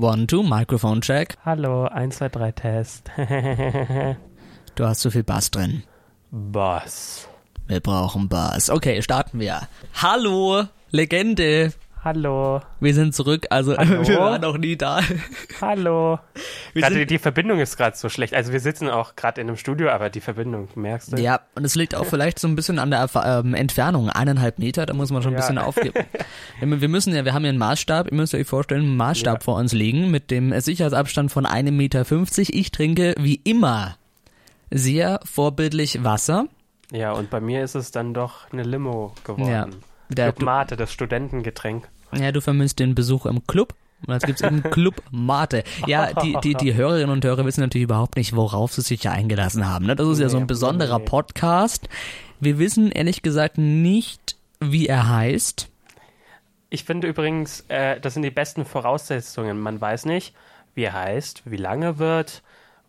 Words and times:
One, 0.00 0.26
two, 0.26 0.42
Microphone 0.42 1.00
check. 1.00 1.36
Hallo, 1.44 1.86
1, 1.86 2.16
2, 2.16 2.28
3 2.28 2.52
Test. 2.52 3.10
Du 4.74 4.86
hast 4.86 5.00
zu 5.00 5.10
viel 5.10 5.22
Bass 5.22 5.50
drin. 5.50 5.82
Boss. 6.30 7.28
Wir 7.66 7.80
brauchen 7.80 8.30
Bass. 8.30 8.70
Okay, 8.70 9.02
starten 9.02 9.38
wir. 9.38 9.68
Hallo, 10.00 10.64
Legende. 10.90 11.74
Hallo. 12.04 12.60
Wir 12.80 12.94
sind 12.94 13.14
zurück, 13.14 13.46
also 13.50 13.76
Hallo? 13.76 14.04
wir 14.08 14.18
waren 14.18 14.40
noch 14.40 14.58
nie 14.58 14.76
da. 14.76 15.00
Hallo. 15.60 16.18
Gerade 16.74 17.06
die 17.06 17.18
Verbindung 17.18 17.60
ist 17.60 17.76
gerade 17.76 17.96
so 17.96 18.08
schlecht. 18.08 18.34
Also 18.34 18.50
wir 18.52 18.58
sitzen 18.58 18.88
auch 18.90 19.14
gerade 19.14 19.40
in 19.40 19.46
einem 19.46 19.56
Studio, 19.56 19.88
aber 19.90 20.10
die 20.10 20.20
Verbindung, 20.20 20.66
merkst 20.74 21.12
du? 21.12 21.20
Ja, 21.22 21.42
und 21.54 21.64
es 21.64 21.76
liegt 21.76 21.94
auch 21.94 22.04
vielleicht 22.04 22.40
so 22.40 22.48
ein 22.48 22.56
bisschen 22.56 22.80
an 22.80 22.90
der 22.90 23.08
ähm, 23.24 23.54
Entfernung, 23.54 24.10
eineinhalb 24.10 24.58
Meter, 24.58 24.84
da 24.84 24.94
muss 24.94 25.12
man 25.12 25.22
schon 25.22 25.30
ein 25.32 25.34
Ja. 25.34 25.40
bisschen 25.42 25.58
aufgeben. 25.58 25.94
Wir 26.60 26.80
wir 26.80 26.88
müssen 26.88 27.14
ja, 27.14 27.24
wir 27.24 27.34
haben 27.34 27.44
ja 27.44 27.50
einen 27.50 27.58
Maßstab, 27.58 28.10
ihr 28.10 28.16
müsst 28.16 28.34
euch 28.34 28.46
vorstellen, 28.48 28.82
einen 28.82 28.96
Maßstab 28.96 29.40
Ja. 29.40 29.44
vor 29.44 29.56
uns 29.56 29.72
liegen 29.72 30.10
mit 30.10 30.30
dem 30.32 30.58
Sicherheitsabstand 30.60 31.30
von 31.30 31.46
einem 31.46 31.76
Meter. 31.76 32.04
fünfzig. 32.04 32.52
Ich 32.54 32.72
trinke 32.72 33.14
wie 33.18 33.36
immer 33.44 33.96
sehr 34.70 35.20
vorbildlich 35.24 36.02
Wasser. 36.02 36.46
Ja, 36.90 37.12
und 37.12 37.30
bei 37.30 37.40
mir 37.40 37.62
ist 37.62 37.74
es 37.76 37.90
dann 37.92 38.12
doch 38.12 38.50
eine 38.52 38.64
Limo 38.64 39.14
geworden. 39.24 39.48
Ja. 39.48 39.66
Der- 40.14 40.32
Club 40.32 40.46
Mate, 40.46 40.76
das 40.76 40.92
Studentengetränk. 40.92 41.88
Ja, 42.14 42.32
du 42.32 42.40
vermisst 42.40 42.78
den 42.78 42.94
Besuch 42.94 43.26
im 43.26 43.46
Club. 43.46 43.74
Und 44.06 44.14
jetzt 44.14 44.26
gibt's 44.26 44.42
eben 44.42 44.62
Club 44.70 45.02
Mate. 45.10 45.64
Ja, 45.86 46.12
die, 46.12 46.36
die, 46.42 46.54
die 46.54 46.74
Hörerinnen 46.74 47.10
und 47.10 47.24
Hörer 47.24 47.44
wissen 47.44 47.60
natürlich 47.60 47.84
überhaupt 47.84 48.16
nicht, 48.16 48.34
worauf 48.34 48.72
sie 48.72 48.82
sich 48.82 49.04
ja 49.04 49.12
eingelassen 49.12 49.68
haben. 49.68 49.86
Ne? 49.86 49.96
Das 49.96 50.08
ist 50.08 50.18
ja 50.18 50.28
so 50.28 50.38
ein 50.38 50.46
besonderer 50.46 50.98
nee. 50.98 51.04
Podcast. 51.04 51.88
Wir 52.40 52.58
wissen 52.58 52.90
ehrlich 52.90 53.22
gesagt 53.22 53.58
nicht, 53.58 54.36
wie 54.60 54.86
er 54.86 55.08
heißt. 55.08 55.68
Ich 56.70 56.84
finde 56.84 57.06
übrigens, 57.06 57.64
äh, 57.68 58.00
das 58.00 58.14
sind 58.14 58.22
die 58.22 58.30
besten 58.30 58.64
Voraussetzungen. 58.64 59.60
Man 59.60 59.80
weiß 59.80 60.06
nicht, 60.06 60.34
wie 60.74 60.84
er 60.84 60.94
heißt, 60.94 61.42
wie 61.44 61.56
lange 61.56 61.98
wird, 61.98 62.42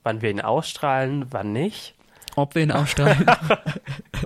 wann 0.03 0.21
wir 0.21 0.29
ihn 0.29 0.41
ausstrahlen, 0.41 1.27
wann 1.31 1.51
nicht. 1.51 1.95
Ob 2.35 2.55
wir 2.55 2.63
ihn 2.63 2.71
ausstrahlen. 2.71 3.25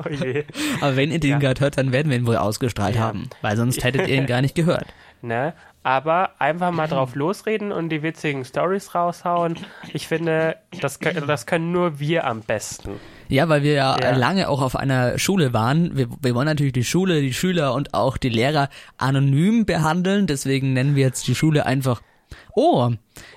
Oh 0.05 0.09
je. 0.09 0.43
Aber 0.79 0.95
wenn 0.95 1.09
ihr 1.11 1.19
den 1.19 1.31
Ja. 1.31 1.37
gerade 1.39 1.59
hört, 1.61 1.77
dann 1.79 1.91
werden 1.91 2.09
wir 2.11 2.17
ihn 2.17 2.27
wohl 2.27 2.37
ausgestrahlt 2.37 2.95
Ja. 2.95 3.01
haben. 3.01 3.29
Weil 3.41 3.57
sonst 3.57 3.83
hättet 3.83 4.07
ihr 4.07 4.15
ihn 4.15 4.27
gar 4.27 4.41
nicht 4.41 4.53
gehört. 4.55 4.85
Ne? 5.23 5.53
Aber 5.81 6.29
einfach 6.37 6.69
mal 6.71 6.85
drauf 6.87 7.15
losreden 7.15 7.71
und 7.71 7.89
die 7.89 8.03
witzigen 8.03 8.45
Stories 8.45 8.93
raushauen. 8.93 9.57
Ich 9.91 10.07
finde, 10.07 10.57
das, 10.79 11.01
kö- 11.01 11.25
das 11.25 11.47
können 11.47 11.71
nur 11.71 11.99
wir 11.99 12.27
am 12.27 12.41
besten. 12.41 12.99
Ja, 13.27 13.49
weil 13.49 13.63
wir 13.63 13.73
ja, 13.73 13.97
Ja. 13.99 14.15
lange 14.15 14.47
auch 14.47 14.61
auf 14.61 14.75
einer 14.75 15.17
Schule 15.17 15.53
waren. 15.53 15.97
Wir, 15.97 16.07
wir 16.21 16.35
wollen 16.35 16.45
natürlich 16.45 16.73
die 16.73 16.83
Schule, 16.83 17.21
die 17.21 17.33
Schüler 17.33 17.73
und 17.73 17.95
auch 17.95 18.17
die 18.17 18.29
Lehrer 18.29 18.69
anonym 18.99 19.65
behandeln. 19.65 20.27
Deswegen 20.27 20.73
nennen 20.73 20.95
wir 20.95 21.03
jetzt 21.05 21.27
die 21.27 21.33
Schule 21.33 21.65
einfach. 21.65 22.03
Oh, 22.53 22.91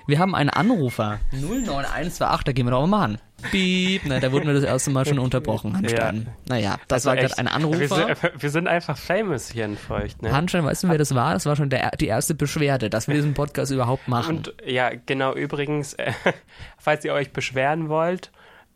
wir 0.05 0.19
haben 0.19 0.35
einen 0.35 0.51
Anrufer. 0.51 1.19
09128, 1.31 2.43
da 2.43 2.51
gehen 2.51 2.67
wir 2.67 2.71
doch 2.71 2.85
mal 2.85 3.05
an. 3.05 3.17
Piep. 3.41 4.03
Na, 4.05 4.19
da 4.19 4.31
wurden 4.31 4.47
wir 4.47 4.53
das 4.53 4.63
erste 4.63 4.91
Mal 4.91 5.05
schon 5.05 5.19
unterbrochen, 5.19 5.75
Handstein. 5.75 6.27
Naja, 6.47 6.77
das 6.87 7.05
Also 7.05 7.09
war 7.09 7.15
gerade 7.17 7.37
ein 7.37 7.45
Wir 7.45 7.53
Anrufer. 7.53 8.15
sind, 8.21 8.41
wir 8.43 8.49
sind 8.49 8.67
einfach 8.67 8.97
famous 8.97 9.49
hier 9.49 9.65
in 9.65 9.77
Feucht. 9.77 10.21
Ne? 10.21 10.31
Handstein, 10.31 10.63
weißt 10.63 10.83
du, 10.83 10.89
wer 10.89 10.97
das 10.97 11.13
war? 11.15 11.33
Das 11.33 11.45
war 11.45 11.55
schon 11.55 11.69
der, 11.69 11.91
die 11.99 12.07
erste 12.07 12.35
Beschwerde, 12.35 12.89
dass 12.89 13.07
wir 13.07 13.15
diesen 13.15 13.33
Podcast 13.33 13.71
überhaupt 13.71 14.07
machen. 14.07 14.37
Und 14.37 14.53
ja, 14.65 14.91
genau, 15.05 15.33
übrigens, 15.33 15.93
äh, 15.93 16.11
falls 16.77 17.03
ihr 17.05 17.13
euch 17.13 17.31
beschweren 17.33 17.89
wollt, 17.89 18.31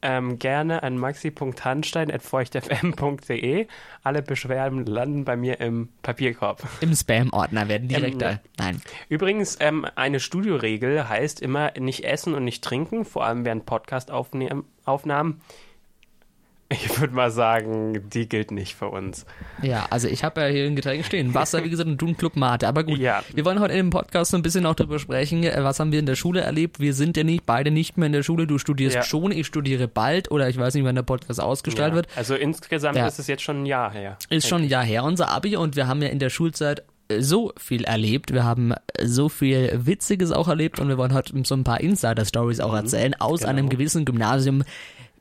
ähm, 0.06 0.38
gerne 0.38 0.84
an 0.84 1.00
maxi.handstein.feuchtfm.de. 1.00 3.66
Alle 4.04 4.22
Beschwerden 4.22 4.86
landen 4.86 5.26
bei 5.26 5.36
mir 5.36 5.60
im 5.60 5.90
Papierkorb. 6.04 6.62
Im 6.80 6.94
Spam-Ordner 6.94 7.68
werden 7.68 7.88
direkt 7.88 8.22
da. 8.22 8.40
Nein. 8.60 8.80
Übrigens, 9.10 9.58
ähm, 9.60 9.88
eine 9.96 10.20
Studioregel 10.20 11.10
heißt 11.10 11.42
immer 11.42 11.72
nicht 11.80 12.06
essen 12.06 12.36
und 12.36 12.44
nicht 12.44 12.64
trinken, 12.64 13.04
vor 13.04 13.26
allem 13.26 13.46
während 13.46 13.66
Podcast-Aufnahmen. 13.66 15.42
Ich 16.68 17.00
würde 17.00 17.14
mal 17.14 17.30
sagen, 17.30 18.10
die 18.10 18.28
gilt 18.28 18.50
nicht 18.50 18.74
für 18.76 18.88
uns. 18.90 19.28
Ja, 19.62 19.86
also 19.92 20.08
ich 20.08 20.24
habe 20.24 20.42
ja 20.42 20.48
hier 20.48 20.66
ein 20.66 20.76
Getränk 20.76 21.06
stehen. 21.06 21.36
Wasser, 21.36 21.64
wie 21.64 21.70
gesagt, 21.70 21.88
und 21.88 22.02
du 22.02 22.08
ein 22.08 22.18
Club 22.18 22.36
Mate. 22.36 22.68
Aber 22.68 22.84
gut, 22.84 22.98
Ja. 22.98 23.22
wir 23.34 23.46
wollen 23.46 23.60
heute 23.60 23.74
in 23.74 23.78
dem 23.78 23.90
Podcast 23.92 24.32
so 24.32 24.38
ein 24.38 24.42
bisschen 24.42 24.66
auch 24.66 24.74
darüber 24.74 24.98
sprechen, 24.98 25.44
äh, 25.44 25.64
was 25.64 25.80
haben 25.80 25.92
wir 25.92 26.00
in 26.00 26.08
der 26.08 26.16
Schule 26.16 26.42
erlebt. 26.42 26.80
Wir 26.80 26.96
sind 26.96 27.18
ja 27.18 27.24
nicht, 27.24 27.46
beide 27.46 27.70
nicht 27.70 27.98
mehr 27.98 28.08
in 28.08 28.14
der 28.14 28.24
Schule. 28.24 28.48
Du 28.48 28.58
studierst 28.58 28.96
Ja. 28.96 29.04
schon, 29.04 29.32
ich 29.32 29.46
studiere 29.46 29.88
bald 29.88 30.32
oder 30.32 30.50
ich 30.50 30.58
weiß 30.58 30.74
nicht, 30.74 30.84
wann 30.86 30.96
der 30.96 31.04
Podcast 31.04 31.40
ausgestrahlt 31.40 31.92
Ja. 31.92 31.96
wird. 31.98 32.08
Also 32.16 32.34
insgesamt 32.34 32.98
ist 32.98 33.20
es 33.20 33.28
jetzt 33.28 33.44
schon 33.44 33.62
ein 33.62 33.66
Jahr 33.68 33.92
her. 33.94 34.18
Ist 34.30 34.48
schon 34.48 34.64
ein 34.64 34.68
Jahr 34.68 34.84
her, 34.84 35.04
unser 35.04 35.30
Abi, 35.30 35.56
und 35.58 35.76
wir 35.76 35.86
haben 35.88 36.02
ja 36.02 36.08
in 36.08 36.18
der 36.20 36.30
Schulzeit 36.32 36.84
äh, 37.10 37.22
so 37.22 37.54
viel 37.58 37.84
erlebt. 37.84 38.34
Wir 38.34 38.44
haben 38.44 38.72
äh, 38.72 39.06
so 39.06 39.30
viel 39.30 39.72
Witziges 39.86 40.32
auch 40.32 40.48
erlebt 40.48 40.80
und 40.80 40.88
wir 40.88 40.98
wollen 40.98 41.14
heute 41.14 41.32
so 41.44 41.54
ein 41.54 41.64
paar 41.64 41.80
Insider-Stories 41.80 42.60
auch 42.60 42.74
erzählen 42.74 43.14
aus 43.20 43.42
genau. 43.42 43.52
einem 43.52 43.70
gewissen 43.70 44.06
Gymnasium, 44.06 44.64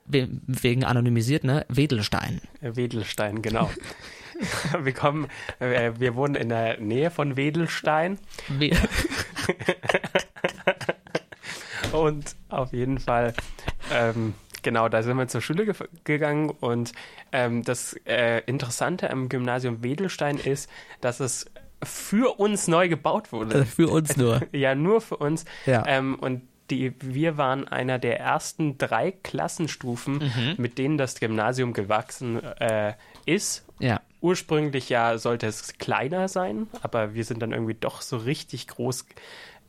wegen 0.06 0.84
anonymisiert, 0.84 1.44
ne? 1.44 1.64
Wedelstein. 1.68 2.40
Äh, 2.60 2.76
Wedelstein, 2.76 3.42
genau. 3.42 3.70
wir 4.82 4.92
kommen, 4.92 5.28
äh, 5.60 5.92
wir 5.98 6.14
wohnen 6.14 6.34
in 6.34 6.48
der 6.48 6.80
Nähe 6.80 7.10
von 7.10 7.36
Wedelstein 7.36 8.18
We 8.48 8.70
und 11.92 12.34
auf 12.48 12.72
jeden 12.72 12.98
Fall, 12.98 13.34
ähm, 13.92 14.34
genau, 14.62 14.88
da 14.88 15.02
sind 15.02 15.16
wir 15.16 15.28
zur 15.28 15.40
Schule 15.40 15.64
ge 15.64 15.74
gegangen 16.04 16.50
und 16.50 16.92
ähm, 17.32 17.62
das 17.62 17.94
äh, 18.06 18.42
Interessante 18.46 19.10
am 19.10 19.28
Gymnasium 19.28 19.82
Wedelstein 19.82 20.38
ist, 20.38 20.68
dass 21.00 21.20
es 21.20 21.46
für 21.82 22.38
uns 22.38 22.68
neu 22.68 22.88
gebaut 22.88 23.32
wurde. 23.32 23.60
äh, 23.60 23.64
für 23.64 23.88
uns 23.88 24.16
nur. 24.16 24.40
Ja, 24.52 24.74
nur 24.74 25.00
für 25.00 25.16
uns. 25.16 25.44
Ja. 25.66 25.84
Ähm, 25.86 26.16
und 26.16 26.42
die, 26.70 26.94
wir 27.00 27.36
waren 27.36 27.68
einer 27.68 27.98
der 27.98 28.20
ersten 28.20 28.78
drei 28.78 29.12
Klassenstufen, 29.12 30.14
Mhm. 30.18 30.54
mit 30.56 30.78
denen 30.78 30.96
das 30.98 31.20
Gymnasium 31.20 31.72
gewachsen 31.72 32.42
äh, 32.42 32.94
ist. 33.26 33.64
Ja. 33.78 34.00
Ursprünglich 34.20 34.88
ja 34.88 35.18
sollte 35.18 35.46
es 35.46 35.76
kleiner 35.78 36.28
sein, 36.28 36.66
aber 36.82 37.14
wir 37.14 37.24
sind 37.24 37.42
dann 37.42 37.52
irgendwie 37.52 37.74
doch 37.74 38.00
so 38.00 38.16
richtig 38.16 38.66
groß 38.68 39.06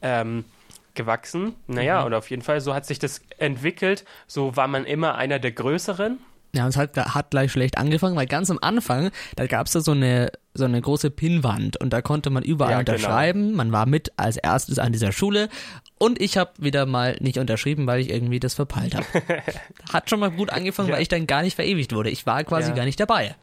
ähm, 0.02 0.46
gewachsen. 0.94 1.56
Naja, 1.68 2.00
Mhm. 2.00 2.06
und 2.08 2.14
auf 2.14 2.30
jeden 2.30 2.42
Fall, 2.42 2.62
so 2.62 2.74
hat 2.74 2.86
sich 2.86 3.00
das 3.00 3.22
entwickelt. 3.38 4.06
So 4.28 4.56
war 4.56 4.68
man 4.68 4.86
immer 4.86 5.16
einer 5.16 5.40
der 5.40 5.52
Größeren. 5.52 6.20
Ja, 6.54 6.66
es 6.70 6.78
hat, 6.78 6.96
hat 6.96 7.32
gleich 7.32 7.52
schlecht 7.52 7.78
angefangen, 7.78 8.16
weil 8.16 8.28
ganz 8.28 8.50
am 8.50 8.60
Anfang, 8.62 9.12
da 9.36 9.46
gab's 9.46 9.74
da 9.74 9.82
so 9.82 9.92
eine, 9.92 10.32
so 10.54 10.64
eine 10.64 10.80
große 10.80 11.12
Pinnwand 11.12 11.76
und 11.82 11.90
da 11.92 12.02
konnte 12.02 12.30
man 12.30 12.44
überall 12.44 12.72
Ja, 12.72 12.82
genau. 12.84 12.96
unterschreiben. 12.96 13.56
Man 13.56 13.74
war 13.74 13.86
mit 13.86 14.14
als 14.16 14.38
erstes 14.38 14.80
an 14.80 14.94
dieser 14.94 15.12
Schule 15.12 15.50
und 15.98 16.22
ich 16.22 16.38
habe 16.38 16.52
wieder 16.58 16.86
mal 16.86 17.16
nicht 17.20 17.38
unterschrieben, 17.38 17.88
weil 17.88 18.02
ich 18.02 18.10
irgendwie 18.10 18.40
das 18.40 18.54
verpeilt 18.54 18.96
habe. 18.96 19.06
hat 19.94 20.10
schon 20.10 20.20
mal 20.20 20.32
gut 20.32 20.50
angefangen, 20.50 20.90
Ja. 20.90 20.96
weil 20.96 21.02
ich 21.02 21.08
dann 21.08 21.28
gar 21.28 21.42
nicht 21.42 21.56
verewigt 21.56 21.94
wurde. 21.94 22.10
Ich 22.10 22.26
war 22.26 22.44
quasi 22.44 22.70
Ja. 22.70 22.76
gar 22.76 22.86
nicht 22.86 23.00
dabei. 23.00 23.36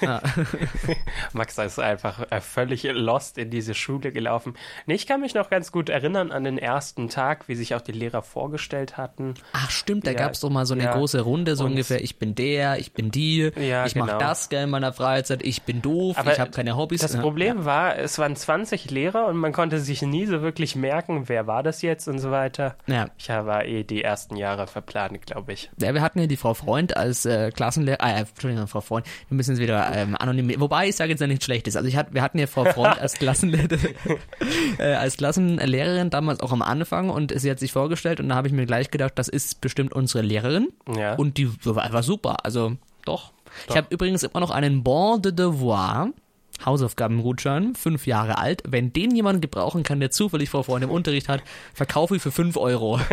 Max 1.32 1.58
ist 1.58 1.78
einfach 1.78 2.30
äh, 2.30 2.40
völlig 2.40 2.84
lost 2.84 3.38
in 3.38 3.50
diese 3.50 3.74
Schule 3.74 4.12
gelaufen. 4.12 4.54
Nee, 4.86 4.94
ich 4.94 5.06
kann 5.06 5.20
mich 5.20 5.34
noch 5.34 5.50
ganz 5.50 5.72
gut 5.72 5.88
erinnern 5.88 6.30
an 6.30 6.44
den 6.44 6.58
ersten 6.58 7.08
Tag, 7.08 7.48
wie 7.48 7.54
sich 7.54 7.74
auch 7.74 7.80
die 7.80 7.92
Lehrer 7.92 8.22
vorgestellt 8.22 8.96
hatten. 8.96 9.34
Ach 9.52 9.70
stimmt, 9.70 10.06
da 10.06 10.12
Ja, 10.12 10.18
gab's 10.18 10.40
doch 10.40 10.50
mal 10.50 10.66
so 10.66 10.74
eine 10.74 10.84
ja. 10.84 10.92
große 10.94 11.20
Runde, 11.20 11.56
so 11.56 11.64
ungefähr, 11.64 12.02
ich 12.02 12.18
bin 12.18 12.34
der, 12.34 12.78
ich 12.78 12.92
bin 12.92 13.10
die, 13.10 13.50
Ja, 13.56 13.86
ich 13.86 13.96
mach 13.96 14.06
genau. 14.06 14.18
das 14.18 14.48
gerne 14.48 14.64
in 14.64 14.70
meiner 14.70 14.92
Freizeit, 14.92 15.42
ich 15.42 15.62
bin 15.62 15.82
doof, 15.82 16.16
Aber 16.18 16.32
ich 16.32 16.40
habe 16.40 16.50
keine 16.50 16.76
Hobbys. 16.76 17.00
Das. 17.00 17.16
Problem 17.16 17.64
war, 17.64 17.98
es 17.98 18.18
waren 18.18 18.34
20 18.34 18.90
Lehrer 18.90 19.26
und 19.26 19.36
man 19.36 19.52
konnte 19.52 19.78
sich 19.78 20.02
nie 20.02 20.26
so 20.26 20.42
wirklich 20.42 20.76
merken, 20.76 21.28
wer 21.28 21.46
war 21.46 21.62
das 21.62 21.82
jetzt 21.82 22.08
und 22.08 22.18
so 22.18 22.30
weiter. 22.30 22.76
Ja. 22.86 23.08
Ich 23.18 23.28
war 23.28 23.64
eh 23.64 23.84
die 23.84 24.02
ersten 24.02 24.36
Jahre 24.36 24.66
verplant, 24.66 25.26
glaube 25.26 25.52
ich. 25.52 25.70
Ja, 25.80 25.94
wir 25.94 26.00
hatten 26.02 26.18
ja 26.18 26.26
die 26.26 26.36
Frau 26.36 26.54
Freund 26.54 26.96
als 26.96 27.24
äh, 27.26 27.50
Klassenlehrer, 27.50 28.00
äh, 28.00 28.20
Entschuldigung, 28.20 28.66
Frau 28.66 28.80
Freund, 28.80 29.06
wir 29.28 29.36
müssen 29.36 29.52
jetzt 29.52 29.60
wieder 29.60 29.71
ähm, 29.72 30.16
anonym, 30.18 30.60
wobei 30.60 30.88
ich 30.88 30.96
sage 30.96 31.10
jetzt 31.10 31.20
ja 31.20 31.26
nichts 31.26 31.44
Schlechtes. 31.44 31.76
Also 31.76 31.88
ich 31.88 31.96
hat, 31.96 32.14
wir 32.14 32.22
hatten 32.22 32.38
ja 32.38 32.46
Frau 32.46 32.64
Freund 32.64 32.98
als 33.00 33.14
Klassenlehrer, 33.14 33.68
äh, 34.78 34.94
als 34.94 35.16
Klassenlehrerin 35.16 36.10
damals 36.10 36.40
auch 36.40 36.52
am 36.52 36.62
Anfang 36.62 37.10
und 37.10 37.38
sie 37.38 37.50
hat 37.50 37.58
sich 37.58 37.72
vorgestellt 37.72 38.20
und 38.20 38.28
da 38.28 38.34
habe 38.34 38.48
ich 38.48 38.54
mir 38.54 38.66
gleich 38.66 38.90
gedacht, 38.90 39.12
das 39.16 39.28
ist 39.28 39.60
bestimmt 39.60 39.92
unsere 39.92 40.22
Lehrerin 40.22 40.68
Ja. 40.96 41.14
und 41.14 41.38
die 41.38 41.50
war, 41.64 41.92
war 41.92 42.02
super, 42.02 42.44
also 42.44 42.76
doch. 43.04 43.32
Ich 43.60 43.66
Doch. 43.66 43.76
habe 43.76 43.86
übrigens 43.90 44.22
immer 44.22 44.40
noch 44.40 44.50
einen 44.50 44.82
Bon 44.82 45.20
de 45.20 45.32
Devoir. 45.32 46.08
Hausaufgabengutschein, 46.64 47.74
fünf 47.74 48.06
Jahre 48.06 48.38
alt. 48.38 48.62
Wenn 48.66 48.92
den 48.92 49.14
jemand 49.16 49.42
gebrauchen 49.42 49.82
kann, 49.82 49.98
der 50.00 50.10
zufällig 50.12 50.48
Frau 50.48 50.62
Freund 50.62 50.84
im 50.84 50.90
Unterricht 50.90 51.28
hat, 51.28 51.42
verkaufe 51.74 52.14
ich 52.16 52.22
für 52.22 52.30
fünf 52.30 52.56
Euro. 52.56 53.00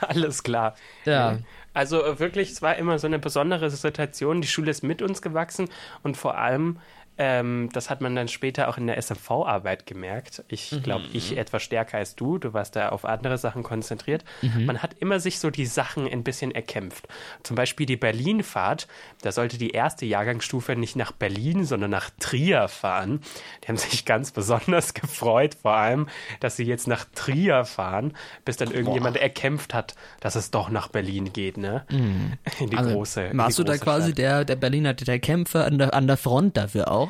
Alles 0.00 0.42
klar. 0.42 0.74
Ja. 1.04 1.38
Also 1.78 2.02
äh, 2.04 2.18
wirklich, 2.18 2.50
es 2.50 2.60
war 2.60 2.74
immer 2.74 2.98
so 2.98 3.06
eine 3.06 3.20
besondere 3.20 3.70
Situation. 3.70 4.40
Die 4.40 4.48
Schule 4.48 4.68
ist 4.68 4.82
mit 4.82 5.00
uns 5.00 5.22
gewachsen 5.22 5.68
und 6.02 6.16
vor 6.16 6.36
allem 6.36 6.80
ähm, 7.18 7.68
das 7.72 7.90
hat 7.90 8.00
man 8.00 8.14
dann 8.14 8.28
später 8.28 8.68
auch 8.68 8.78
in 8.78 8.86
der 8.86 8.96
SMV-Arbeit 8.96 9.86
gemerkt. 9.86 10.44
Ich 10.48 10.80
glaube, 10.82 11.04
ich 11.12 11.36
etwas 11.36 11.62
stärker 11.62 11.98
als 11.98 12.14
du. 12.14 12.38
Du 12.38 12.52
warst 12.52 12.76
da 12.76 12.90
auf 12.90 13.04
andere 13.04 13.38
Sachen 13.38 13.62
konzentriert. 13.62 14.24
Man 14.42 14.82
hat 14.82 14.94
immer 15.00 15.18
sich 15.20 15.38
so 15.40 15.50
die 15.50 15.66
Sachen 15.66 16.06
ein 16.08 16.22
bisschen 16.24 16.52
erkämpft. 16.52 17.08
Zum 17.42 17.56
Beispiel 17.56 17.86
die 17.86 17.96
Berlin-Fahrt. 17.96 18.86
Da 19.22 19.32
sollte 19.32 19.58
die 19.58 19.70
erste 19.70 20.06
Jahrgangsstufe 20.06 20.76
nicht 20.76 20.96
nach 20.96 21.12
Berlin, 21.12 21.64
sondern 21.64 21.90
nach 21.90 22.10
Trier 22.20 22.68
fahren. 22.68 23.20
Die 23.64 23.68
haben 23.68 23.76
sich 23.76 24.04
ganz 24.04 24.30
besonders 24.30 24.94
gefreut, 24.94 25.56
vor 25.60 25.74
allem, 25.74 26.08
dass 26.40 26.56
sie 26.56 26.64
jetzt 26.64 26.86
nach 26.86 27.04
Trier 27.14 27.64
fahren, 27.64 28.14
bis 28.44 28.56
dann 28.56 28.70
irgendjemand 28.70 29.16
erkämpft 29.16 29.74
hat, 29.74 29.94
dass 30.20 30.34
es 30.36 30.50
doch 30.50 30.70
nach 30.70 30.88
Berlin 30.88 31.32
geht, 31.32 31.56
ne? 31.56 31.84
In 31.88 32.70
die 32.70 32.76
Also, 32.76 32.90
große. 32.92 33.30
warst 33.34 33.58
du 33.58 33.64
da 33.64 33.76
quasi 33.76 34.08
Stadt. 34.12 34.18
der, 34.18 34.44
der 34.44 34.56
Berliner, 34.56 34.94
der 34.94 35.18
Kämpfer 35.18 35.64
an 35.64 35.78
der, 35.78 35.94
an 35.94 36.06
der 36.06 36.16
Front 36.16 36.56
dafür 36.56 36.90
auch? 36.90 37.07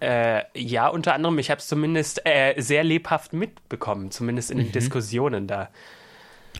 Äh, 0.00 0.44
ja, 0.54 0.88
unter 0.88 1.14
anderem, 1.14 1.38
ich 1.38 1.50
habe 1.50 1.58
es 1.58 1.66
zumindest 1.66 2.24
äh, 2.24 2.54
sehr 2.58 2.84
lebhaft 2.84 3.32
mitbekommen, 3.32 4.10
zumindest 4.10 4.50
in 4.50 4.58
den 4.58 4.70
Diskussionen 4.72 5.46
da. 5.46 5.70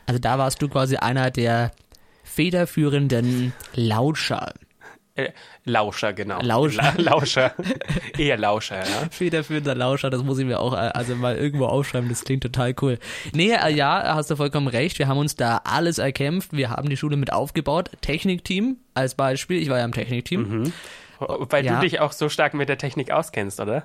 Also 0.06 0.19
da 0.19 0.38
warst 0.38 0.60
du 0.60 0.69
quasi 0.69 0.96
einer 0.96 1.31
der 1.31 1.70
federführenden 2.25 3.52
Lauscher. 3.75 4.55
Äh, 5.14 5.32
Lauscher, 5.64 6.12
genau. 6.12 6.40
Lauscher. 6.40 6.94
La 6.96 7.10
Lauscher. 7.10 7.55
Eher 8.19 8.38
Lauscher, 8.38 8.78
ja. 8.78 9.08
Federführender 9.10 9.75
Lauscher, 9.75 10.10
das 10.10 10.22
muss 10.22 10.38
ich 10.38 10.46
mir 10.46 10.60
auch 10.60 10.72
äh, 10.72 10.76
also 10.76 11.16
mal 11.16 11.37
irgendwo 11.37 11.66
aufschreiben, 11.66 12.08
das 12.08 12.25
klingt 12.25 12.43
total 12.43 12.75
cool. 12.81 12.99
Nee, 13.32 13.52
äh, 13.52 13.72
ja, 13.72 14.14
hast 14.14 14.31
du 14.31 14.37
vollkommen 14.37 14.69
recht, 14.69 14.99
wir 14.99 15.08
haben 15.08 15.19
uns 15.19 15.34
da 15.34 15.60
alles 15.64 15.99
erkämpft, 15.99 16.52
wir 16.52 16.70
haben 16.70 16.88
die 16.88 16.96
Schule 16.96 17.16
mit 17.16 17.32
aufgebaut. 17.32 17.90
Technikteam 18.00 18.76
als 18.94 19.14
Beispiel, 19.14 19.60
ich 19.60 19.69
war 19.69 19.78
ja 19.78 19.84
im 19.84 19.93
Technikteam. 19.93 20.72
Weil 21.20 21.65
Ja. 21.65 21.75
du 21.76 21.81
dich 21.81 22.00
auch 22.00 22.12
so 22.12 22.29
stark 22.29 22.55
mit 22.55 22.69
der 22.69 22.79
Technik 22.79 23.11
auskennst, 23.11 23.61
oder? 23.61 23.85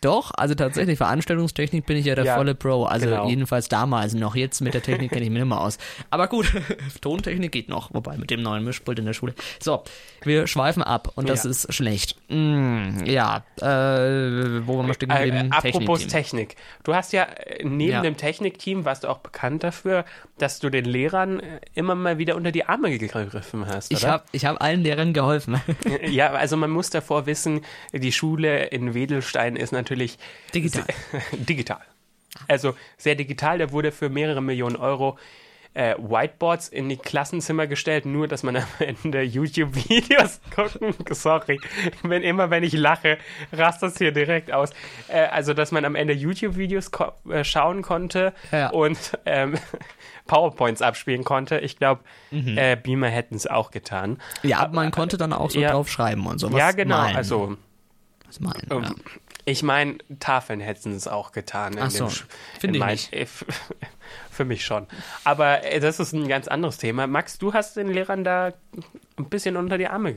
Doch, 0.00 0.32
also 0.36 0.54
tatsächlich, 0.54 0.98
Veranstaltungstechnik 0.98 1.86
bin 1.86 1.96
ich 1.96 2.06
ja 2.06 2.14
der 2.14 2.24
Ja, 2.24 2.36
volle 2.36 2.54
Pro. 2.54 2.84
Also 2.84 3.06
genau. 3.06 3.28
jedenfalls 3.28 3.68
damals 3.68 4.14
noch. 4.14 4.34
Jetzt 4.36 4.60
mit 4.60 4.74
der 4.74 4.82
Technik 4.82 5.10
kenne 5.10 5.24
ich 5.24 5.30
mich 5.30 5.40
nicht 5.40 5.48
mehr 5.48 5.60
aus. 5.60 5.78
Aber 6.10 6.28
gut, 6.28 6.52
Tontechnik 7.00 7.52
geht 7.52 7.68
noch, 7.68 7.92
wobei 7.94 8.16
mit 8.16 8.30
dem 8.30 8.42
neuen 8.42 8.64
Mischpult 8.64 8.98
in 8.98 9.06
der 9.06 9.12
Schule. 9.12 9.34
So, 9.60 9.82
wir 10.22 10.46
schweifen 10.46 10.82
ab 10.82 11.12
und 11.14 11.28
das 11.28 11.44
Ja. 11.44 11.50
ist 11.50 11.72
schlecht. 11.74 12.16
Mm, 12.28 13.04
ja, 13.04 13.44
äh, 13.60 14.66
wo 14.66 14.78
waren 14.78 14.86
wir 14.86 14.94
stehen 14.94 15.10
Äh, 15.10 15.24
geblieben? 15.26 15.52
apropos 15.52 16.00
Technikteam. 16.00 16.08
Technik. 16.08 16.56
Du 16.84 16.94
hast 16.94 17.12
ja 17.12 17.24
äh, 17.24 17.64
neben 17.64 17.90
Ja. 17.92 18.00
dem 18.02 18.16
Technikteam 18.16 18.84
warst 18.84 19.04
du 19.04 19.08
auch 19.08 19.18
bekannt 19.18 19.62
dafür, 19.64 20.04
dass 20.38 20.58
du 20.58 20.70
den 20.70 20.84
Lehrern 20.84 21.40
äh, 21.40 21.60
immer 21.74 21.94
mal 21.94 22.18
wieder 22.18 22.36
unter 22.36 22.52
die 22.52 22.64
Arme 22.66 22.90
gegriffen 22.90 23.66
hast, 23.66 23.90
Ich 23.92 24.02
oder? 24.02 24.12
habe 24.12 24.24
ich 24.32 24.44
hab 24.44 24.62
allen 24.62 24.82
Lehrern 24.82 25.12
geholfen. 25.12 25.60
Ja, 26.06 26.32
also 26.32 26.56
man 26.56 26.70
muss 26.70 26.90
davor 26.90 27.26
wissen, 27.26 27.62
die 27.92 28.12
Schule 28.12 28.66
in 28.66 28.94
Wedelstein 29.26 29.56
ist 29.56 29.72
natürlich 29.72 30.18
Digital. 30.54 30.84
Sehr, 31.10 31.20
digital. 31.38 31.80
Also 32.48 32.74
sehr 32.96 33.14
digital. 33.14 33.58
Da 33.58 33.72
wurde 33.72 33.92
für 33.92 34.08
mehrere 34.08 34.40
Millionen 34.42 34.76
Euro 34.76 35.18
äh, 35.74 35.94
Whiteboards 35.98 36.68
in 36.68 36.88
die 36.88 36.96
Klassenzimmer 36.96 37.66
gestellt, 37.66 38.06
nur 38.06 38.28
dass 38.28 38.42
man 38.42 38.56
am 38.56 38.64
Ende 38.78 39.22
YouTube-Videos 39.22 40.40
gucken. 40.54 40.94
Sorry, 41.10 41.60
wenn 42.02 42.22
immer 42.22 42.50
wenn 42.50 42.62
ich 42.62 42.72
lache, 42.72 43.18
rast 43.52 43.82
das 43.82 43.98
hier 43.98 44.12
direkt 44.12 44.52
aus. 44.52 44.70
Äh, 45.08 45.26
also 45.26 45.52
dass 45.54 45.72
man 45.72 45.84
am 45.84 45.94
Ende 45.94 46.14
YouTube-Videos 46.14 46.90
ko- 46.92 47.12
äh, 47.30 47.42
schauen 47.44 47.82
konnte 47.82 48.32
Ja. 48.52 48.70
und 48.70 49.18
ähm, 49.26 49.54
PowerPoints 50.26 50.82
abspielen 50.82 51.24
konnte. 51.24 51.58
Ich 51.58 51.76
glaube, 51.78 52.02
äh, 52.32 52.76
Beamer 52.76 53.08
hätten 53.08 53.34
es 53.36 53.46
auch 53.46 53.70
getan. 53.70 54.18
Ja, 54.42 54.68
man 54.72 54.90
konnte 54.90 55.16
dann 55.18 55.32
auch 55.32 55.50
so 55.50 55.60
ja. 55.60 55.70
drauf 55.72 55.88
schreiben 55.90 56.26
und 56.26 56.38
sowas. 56.38 56.58
ja, 56.58 56.72
genau. 56.72 56.96
Malen. 56.96 57.16
Also 57.16 57.56
Was 58.26 58.40
malen, 58.40 58.66
ähm, 58.70 58.82
ja. 58.82 58.94
Ich 59.44 59.62
meine, 59.62 59.98
Tafeln 60.18 60.60
hätten 60.60 60.92
es 60.92 61.06
auch 61.06 61.30
getan. 61.32 61.74
in 61.74 61.78
Ach 61.80 61.90
so, 61.90 62.08
finde 62.08 62.26
in 62.68 62.74
ich 62.74 62.80
mein- 62.80 62.90
nicht. 62.92 63.10
Für 64.30 64.44
mich 64.44 64.64
schon. 64.64 64.86
Aber 65.24 65.64
äh, 65.64 65.80
das 65.80 65.98
ist 66.00 66.12
ein 66.12 66.28
ganz 66.28 66.46
anderes 66.48 66.78
Thema. 66.78 67.06
Max, 67.06 67.38
du 67.38 67.54
hast 67.54 67.76
den 67.76 67.88
Lehrern 67.88 68.22
da 68.24 68.52
ein 69.16 69.28
bisschen 69.28 69.56
unter 69.56 69.78
die 69.78 69.86
Arme 69.88 70.16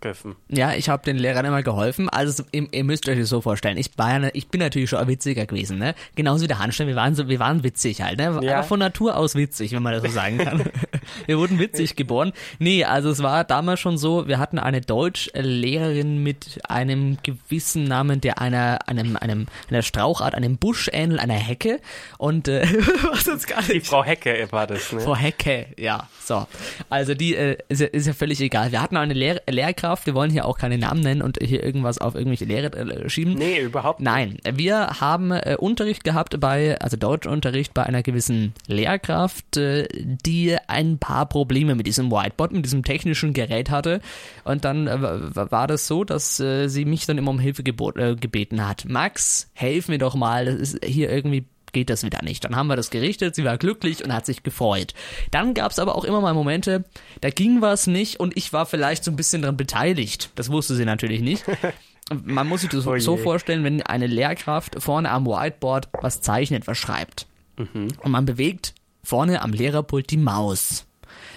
gegriffen. 0.00 0.36
Ja, 0.48 0.72
ich 0.74 0.88
habe 0.88 1.04
den 1.04 1.16
Lehrern 1.18 1.44
immer 1.44 1.62
geholfen. 1.62 2.08
Also 2.08 2.42
ihr, 2.52 2.66
ihr 2.72 2.84
müsst 2.84 3.08
euch 3.08 3.18
das 3.18 3.28
so 3.28 3.40
vorstellen. 3.40 3.76
Ich, 3.76 3.90
war 3.96 4.10
ja, 4.12 4.18
ne- 4.18 4.30
ich 4.34 4.48
bin 4.48 4.60
natürlich 4.60 4.90
schon 4.90 4.98
ein 4.98 5.08
witziger 5.08 5.46
gewesen, 5.46 5.78
ne? 5.78 5.94
Genauso 6.14 6.44
wie 6.44 6.48
der 6.48 6.58
Hanstein. 6.58 6.86
Wir 6.88 6.96
waren 6.96 7.14
so, 7.14 7.28
wir 7.28 7.38
waren 7.38 7.62
witzig 7.62 8.02
halt, 8.02 8.18
ne? 8.18 8.40
Ja. 8.42 8.58
Aber 8.58 8.62
von 8.64 8.78
Natur 8.78 9.16
aus 9.16 9.34
witzig, 9.34 9.72
wenn 9.72 9.82
man 9.82 9.92
das 9.92 10.02
so 10.02 10.08
sagen 10.08 10.38
kann. 10.38 10.64
wir 11.26 11.38
wurden 11.38 11.58
witzig 11.58 11.96
geboren. 11.96 12.32
Nee, 12.58 12.84
also 12.84 13.10
es 13.10 13.22
war 13.22 13.44
damals 13.44 13.80
schon 13.80 13.98
so, 13.98 14.26
wir 14.28 14.38
hatten 14.38 14.58
eine 14.58 14.80
Deutschlehrerin 14.80 16.22
mit 16.22 16.60
einem 16.68 17.18
gewissen 17.22 17.84
Namen, 17.84 18.20
der 18.20 18.40
einer, 18.40 18.88
einem, 18.88 19.16
einem, 19.16 19.46
einer 19.68 19.82
Strauchart, 19.82 20.34
einem 20.34 20.56
Busch 20.56 20.88
ähnelt, 20.92 21.20
einer 21.20 21.34
Hecke. 21.34 21.80
Und 22.18 22.48
äh, 22.48 22.62
was 23.10 23.26
jetzt 23.26 23.46
gar 23.46 23.62
Die 23.62 23.74
nicht. 23.74 23.86
Frau 23.86 24.04
Hecke 24.04 24.48
war 24.50 24.66
das, 24.66 24.92
ne? 24.92 25.00
Frau 25.00 25.16
Hecke, 25.16 25.66
ja, 25.78 26.08
so. 26.24 26.46
Also 26.88 27.14
die 27.14 27.34
äh, 27.34 27.58
ist, 27.68 27.80
ja, 27.80 27.86
ist 27.88 28.06
ja 28.06 28.12
völlig 28.12 28.40
egal. 28.40 28.72
Wir 28.72 28.80
hatten 28.82 28.96
eine 28.96 29.14
Lehr 29.14 29.40
Lehrkraft, 29.48 29.89
wir 30.04 30.14
wollen 30.14 30.30
hier 30.30 30.44
auch 30.44 30.58
keine 30.58 30.78
Namen 30.78 31.00
nennen 31.00 31.22
und 31.22 31.38
hier 31.42 31.62
irgendwas 31.62 31.98
auf 31.98 32.14
irgendwelche 32.14 32.44
Lehre 32.44 32.72
äh, 32.76 33.08
schieben. 33.08 33.34
Nee, 33.34 33.60
überhaupt 33.60 34.00
nicht. 34.00 34.10
Nein, 34.10 34.38
wir 34.52 35.00
haben 35.00 35.30
äh, 35.32 35.56
Unterricht 35.58 36.04
gehabt 36.04 36.38
bei, 36.40 36.78
also 36.80 36.96
Deutschunterricht 36.96 37.74
bei 37.74 37.84
einer 37.84 38.02
gewissen 38.02 38.54
Lehrkraft, 38.66 39.56
äh, 39.56 39.88
die 39.92 40.56
ein 40.66 40.98
paar 40.98 41.26
Probleme 41.26 41.74
mit 41.74 41.86
diesem 41.86 42.10
Whiteboard, 42.10 42.52
mit 42.52 42.64
diesem 42.64 42.82
technischen 42.82 43.32
Gerät 43.32 43.70
hatte. 43.70 44.00
Und 44.44 44.64
dann 44.64 44.86
äh, 44.86 45.00
war 45.00 45.66
das 45.66 45.86
so, 45.86 46.04
dass 46.04 46.40
äh, 46.40 46.68
sie 46.68 46.84
mich 46.84 47.06
dann 47.06 47.18
immer 47.18 47.30
um 47.30 47.38
Hilfe 47.38 47.62
gebot, 47.62 47.96
äh, 47.96 48.16
gebeten 48.16 48.66
hat. 48.66 48.86
Max, 48.88 49.50
helf 49.54 49.88
mir 49.88 49.98
doch 49.98 50.14
mal, 50.14 50.44
das 50.44 50.54
ist 50.54 50.84
hier 50.84 51.10
irgendwie 51.10 51.46
geht 51.72 51.90
das 51.90 52.04
wieder 52.04 52.22
nicht. 52.22 52.44
Dann 52.44 52.56
haben 52.56 52.66
wir 52.66 52.76
das 52.76 52.90
gerichtet, 52.90 53.34
sie 53.34 53.44
war 53.44 53.58
glücklich 53.58 54.04
und 54.04 54.12
hat 54.12 54.26
sich 54.26 54.42
gefreut. 54.42 54.94
Dann 55.30 55.54
gab 55.54 55.72
es 55.72 55.78
aber 55.78 55.94
auch 55.94 56.04
immer 56.04 56.20
mal 56.20 56.34
Momente, 56.34 56.84
da 57.20 57.30
ging 57.30 57.60
was 57.60 57.86
nicht 57.86 58.20
und 58.20 58.36
ich 58.36 58.52
war 58.52 58.66
vielleicht 58.66 59.04
so 59.04 59.10
ein 59.10 59.16
bisschen 59.16 59.42
dran 59.42 59.56
beteiligt. 59.56 60.30
Das 60.34 60.50
wusste 60.50 60.74
sie 60.74 60.84
natürlich 60.84 61.20
nicht. 61.20 61.44
Man 62.24 62.48
muss 62.48 62.62
sich 62.62 62.70
das 62.70 62.86
Oh 62.86 62.98
so 62.98 63.16
vorstellen, 63.16 63.62
wenn 63.62 63.82
eine 63.82 64.08
Lehrkraft 64.08 64.82
vorne 64.82 65.10
am 65.10 65.26
Whiteboard 65.26 65.88
was 66.00 66.20
zeichnet, 66.20 66.66
was 66.66 66.76
schreibt. 66.76 67.28
Mhm. 67.56 67.88
Und 68.02 68.10
man 68.10 68.24
bewegt 68.24 68.74
vorne 69.04 69.42
am 69.42 69.52
Lehrerpult 69.52 70.10
die 70.10 70.16
Maus. 70.16 70.86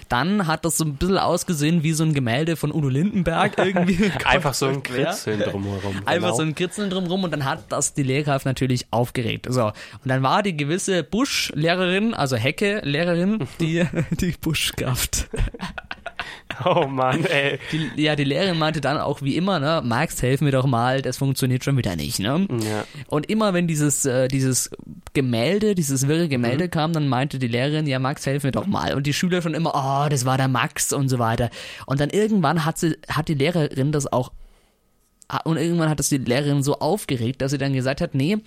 Dann 0.08 0.46
hat 0.46 0.64
das 0.64 0.76
so 0.76 0.84
ein 0.84 0.96
bisschen 0.96 1.18
ausgesehen 1.18 1.82
wie 1.82 1.92
so 1.92 2.04
ein 2.04 2.14
Gemälde 2.14 2.56
von 2.56 2.72
Udo 2.72 2.88
Lindenberg 2.88 3.58
irgendwie. 3.58 4.10
Einfach 4.24 4.54
so 4.54 4.66
ein? 4.66 4.82
Kritzeln 4.82 5.40
drumherum. 5.40 5.96
Einfach 6.04 6.28
genau. 6.28 6.36
so 6.36 6.42
ein 6.42 6.54
Kritzeln 6.54 6.90
drumrum 6.90 7.24
und 7.24 7.30
dann 7.30 7.44
hat 7.44 7.64
das 7.70 7.94
die 7.94 8.02
Lehrkraft 8.02 8.46
natürlich 8.46 8.86
aufgeregt. 8.90 9.46
So. 9.48 9.66
Und 9.66 9.74
dann 10.04 10.22
war 10.22 10.42
die 10.42 10.56
gewisse 10.56 11.02
Busch-Lehrerin, 11.02 12.14
also 12.14 12.36
Hecke-Lehrerin, 12.36 13.46
die, 13.60 13.86
die 14.10 14.32
Buschkraft. 14.32 15.28
Oh 16.64 16.86
Mann, 16.86 17.24
ey. 17.24 17.58
Die, 17.72 18.02
ja, 18.02 18.16
die 18.16 18.24
Lehrerin 18.24 18.58
meinte 18.58 18.80
dann 18.80 18.98
auch 18.98 19.22
wie 19.22 19.36
immer, 19.36 19.58
ne, 19.58 19.82
Max, 19.84 20.22
helf 20.22 20.40
mir 20.40 20.52
doch 20.52 20.66
mal, 20.66 21.02
das 21.02 21.16
funktioniert 21.16 21.64
schon 21.64 21.76
wieder 21.76 21.96
nicht, 21.96 22.20
ne? 22.20 22.46
Ja. 22.50 22.84
Und 23.08 23.28
immer 23.28 23.54
wenn 23.54 23.66
dieses, 23.66 24.04
äh, 24.04 24.28
dieses 24.28 24.70
Gemälde, 25.14 25.74
dieses 25.74 26.06
wirre 26.06 26.28
Gemälde 26.28 26.68
kam, 26.68 26.92
dann 26.92 27.08
meinte 27.08 27.38
die 27.38 27.48
Lehrerin, 27.48 27.86
ja 27.86 27.98
Max, 27.98 28.26
helf 28.26 28.44
mir 28.44 28.52
doch 28.52 28.66
mal. 28.66 28.94
Und 28.94 29.06
die 29.06 29.12
Schüler 29.12 29.42
schon 29.42 29.54
immer, 29.54 29.72
oh, 29.74 30.08
das 30.08 30.24
war 30.24 30.36
der 30.36 30.48
Max 30.48 30.92
und 30.92 31.08
so 31.08 31.18
weiter. 31.18 31.50
Und 31.86 32.00
dann 32.00 32.10
irgendwann 32.10 32.64
hat 32.64 32.78
sie, 32.78 32.96
hat 33.08 33.28
die 33.28 33.34
Lehrerin 33.34 33.92
das 33.92 34.12
auch, 34.12 34.32
und 35.44 35.56
irgendwann 35.56 35.88
hat 35.88 35.98
das 35.98 36.10
die 36.10 36.18
Lehrerin 36.18 36.62
so 36.62 36.78
aufgeregt, 36.78 37.42
dass 37.42 37.50
sie 37.50 37.58
dann 37.58 37.72
gesagt 37.72 38.00
hat, 38.00 38.14
nee, 38.14 38.38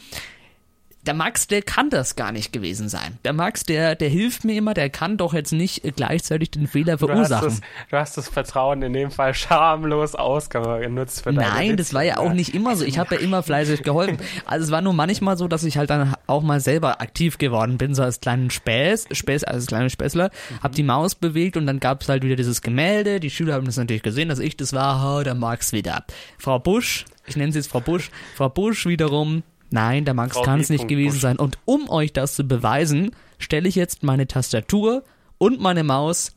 der 1.08 1.14
Max, 1.14 1.48
der 1.48 1.62
kann 1.62 1.90
das 1.90 2.16
gar 2.16 2.32
nicht 2.32 2.52
gewesen 2.52 2.90
sein. 2.90 3.18
Der 3.24 3.34
Max, 3.34 3.64
der, 3.64 3.96
der 3.96 4.10
hilft 4.10 4.44
mir 4.44 4.56
immer, 4.56 4.74
der 4.74 4.90
kann 4.90 5.18
doch 5.18 5.34
jetzt 5.34 5.54
nicht 5.54 5.82
gleichzeitig 5.96 6.52
den 6.52 6.68
Fehler 6.68 6.98
Du 6.98 7.08
hast, 7.08 7.12
verursachen. 7.12 7.48
das, 7.50 7.62
du 7.90 7.98
hast 7.98 8.18
das 8.18 8.28
Vertrauen 8.28 8.82
in 8.82 8.94
dem 8.94 9.10
Fall 9.10 9.34
schamlos 9.34 10.16
ausgenutzt 10.16 11.24
für 11.24 11.34
deine 11.34 11.50
Nein, 11.50 11.78
das 11.78 11.94
war 11.94 12.04
ja 12.04 12.18
auch 12.18 12.34
nicht 12.34 12.54
immer 12.54 12.76
so. 12.76 12.84
Ich 12.84 13.00
habe 13.00 13.16
ja 13.16 13.22
immer 13.22 13.42
fleißig 13.44 13.84
geholfen. 13.84 14.18
Also 14.46 14.66
es 14.66 14.72
war 14.72 14.82
nur 14.82 14.94
manchmal 14.94 15.38
so, 15.38 15.48
dass 15.48 15.64
ich 15.64 15.78
halt 15.78 15.90
dann 15.90 16.14
auch 16.28 16.42
mal 16.42 16.60
selber 16.60 17.02
aktiv 17.02 17.38
geworden 17.38 17.78
bin, 17.78 17.96
so 17.96 18.04
als 18.04 18.20
kleinen 18.20 18.50
Späß, 18.50 19.08
Späß 19.12 19.44
also 19.44 19.58
als 19.58 19.68
kleiner 19.68 19.90
Späßler, 19.90 20.30
hab 20.62 20.74
die 20.74 20.84
Maus 20.84 21.16
bewegt 21.16 21.58
und 21.58 21.66
dann 21.66 21.80
gab's 21.80 22.08
halt 22.10 22.24
wieder 22.24 22.36
dieses 22.36 22.62
Gemälde. 22.62 23.20
Die 23.20 23.30
Schüler 23.30 23.54
haben 23.56 23.66
das 23.66 23.78
natürlich 23.78 24.04
gesehen, 24.04 24.30
dass 24.30 24.40
ich 24.40 24.58
das 24.58 24.74
war, 24.74 25.20
oh, 25.20 25.24
der 25.24 25.36
Max 25.36 25.74
wieder. 25.74 26.06
Frau 26.38 26.60
Busch, 26.60 27.06
ich 27.26 27.36
nenne 27.36 27.52
sie 27.52 27.60
jetzt 27.60 27.70
Frau 27.70 27.80
Busch, 27.80 28.10
Frau 28.36 28.50
Busch 28.50 28.86
wiederum, 28.86 29.44
nein, 29.70 30.06
der 30.06 30.14
Max 30.14 30.42
kann 30.42 30.60
es 30.60 30.70
nicht 30.70 30.88
gewesen 30.88 31.20
sein. 31.20 31.38
Und 31.38 31.58
um 31.66 31.90
euch 31.90 32.14
das 32.14 32.36
zu 32.36 32.44
beweisen, 32.44 33.12
stelle 33.40 33.68
ich 33.68 33.76
jetzt 33.76 34.04
meine 34.04 34.28
Tastatur 34.28 35.04
und 35.38 35.60
meine 35.60 35.84
Maus 35.84 36.34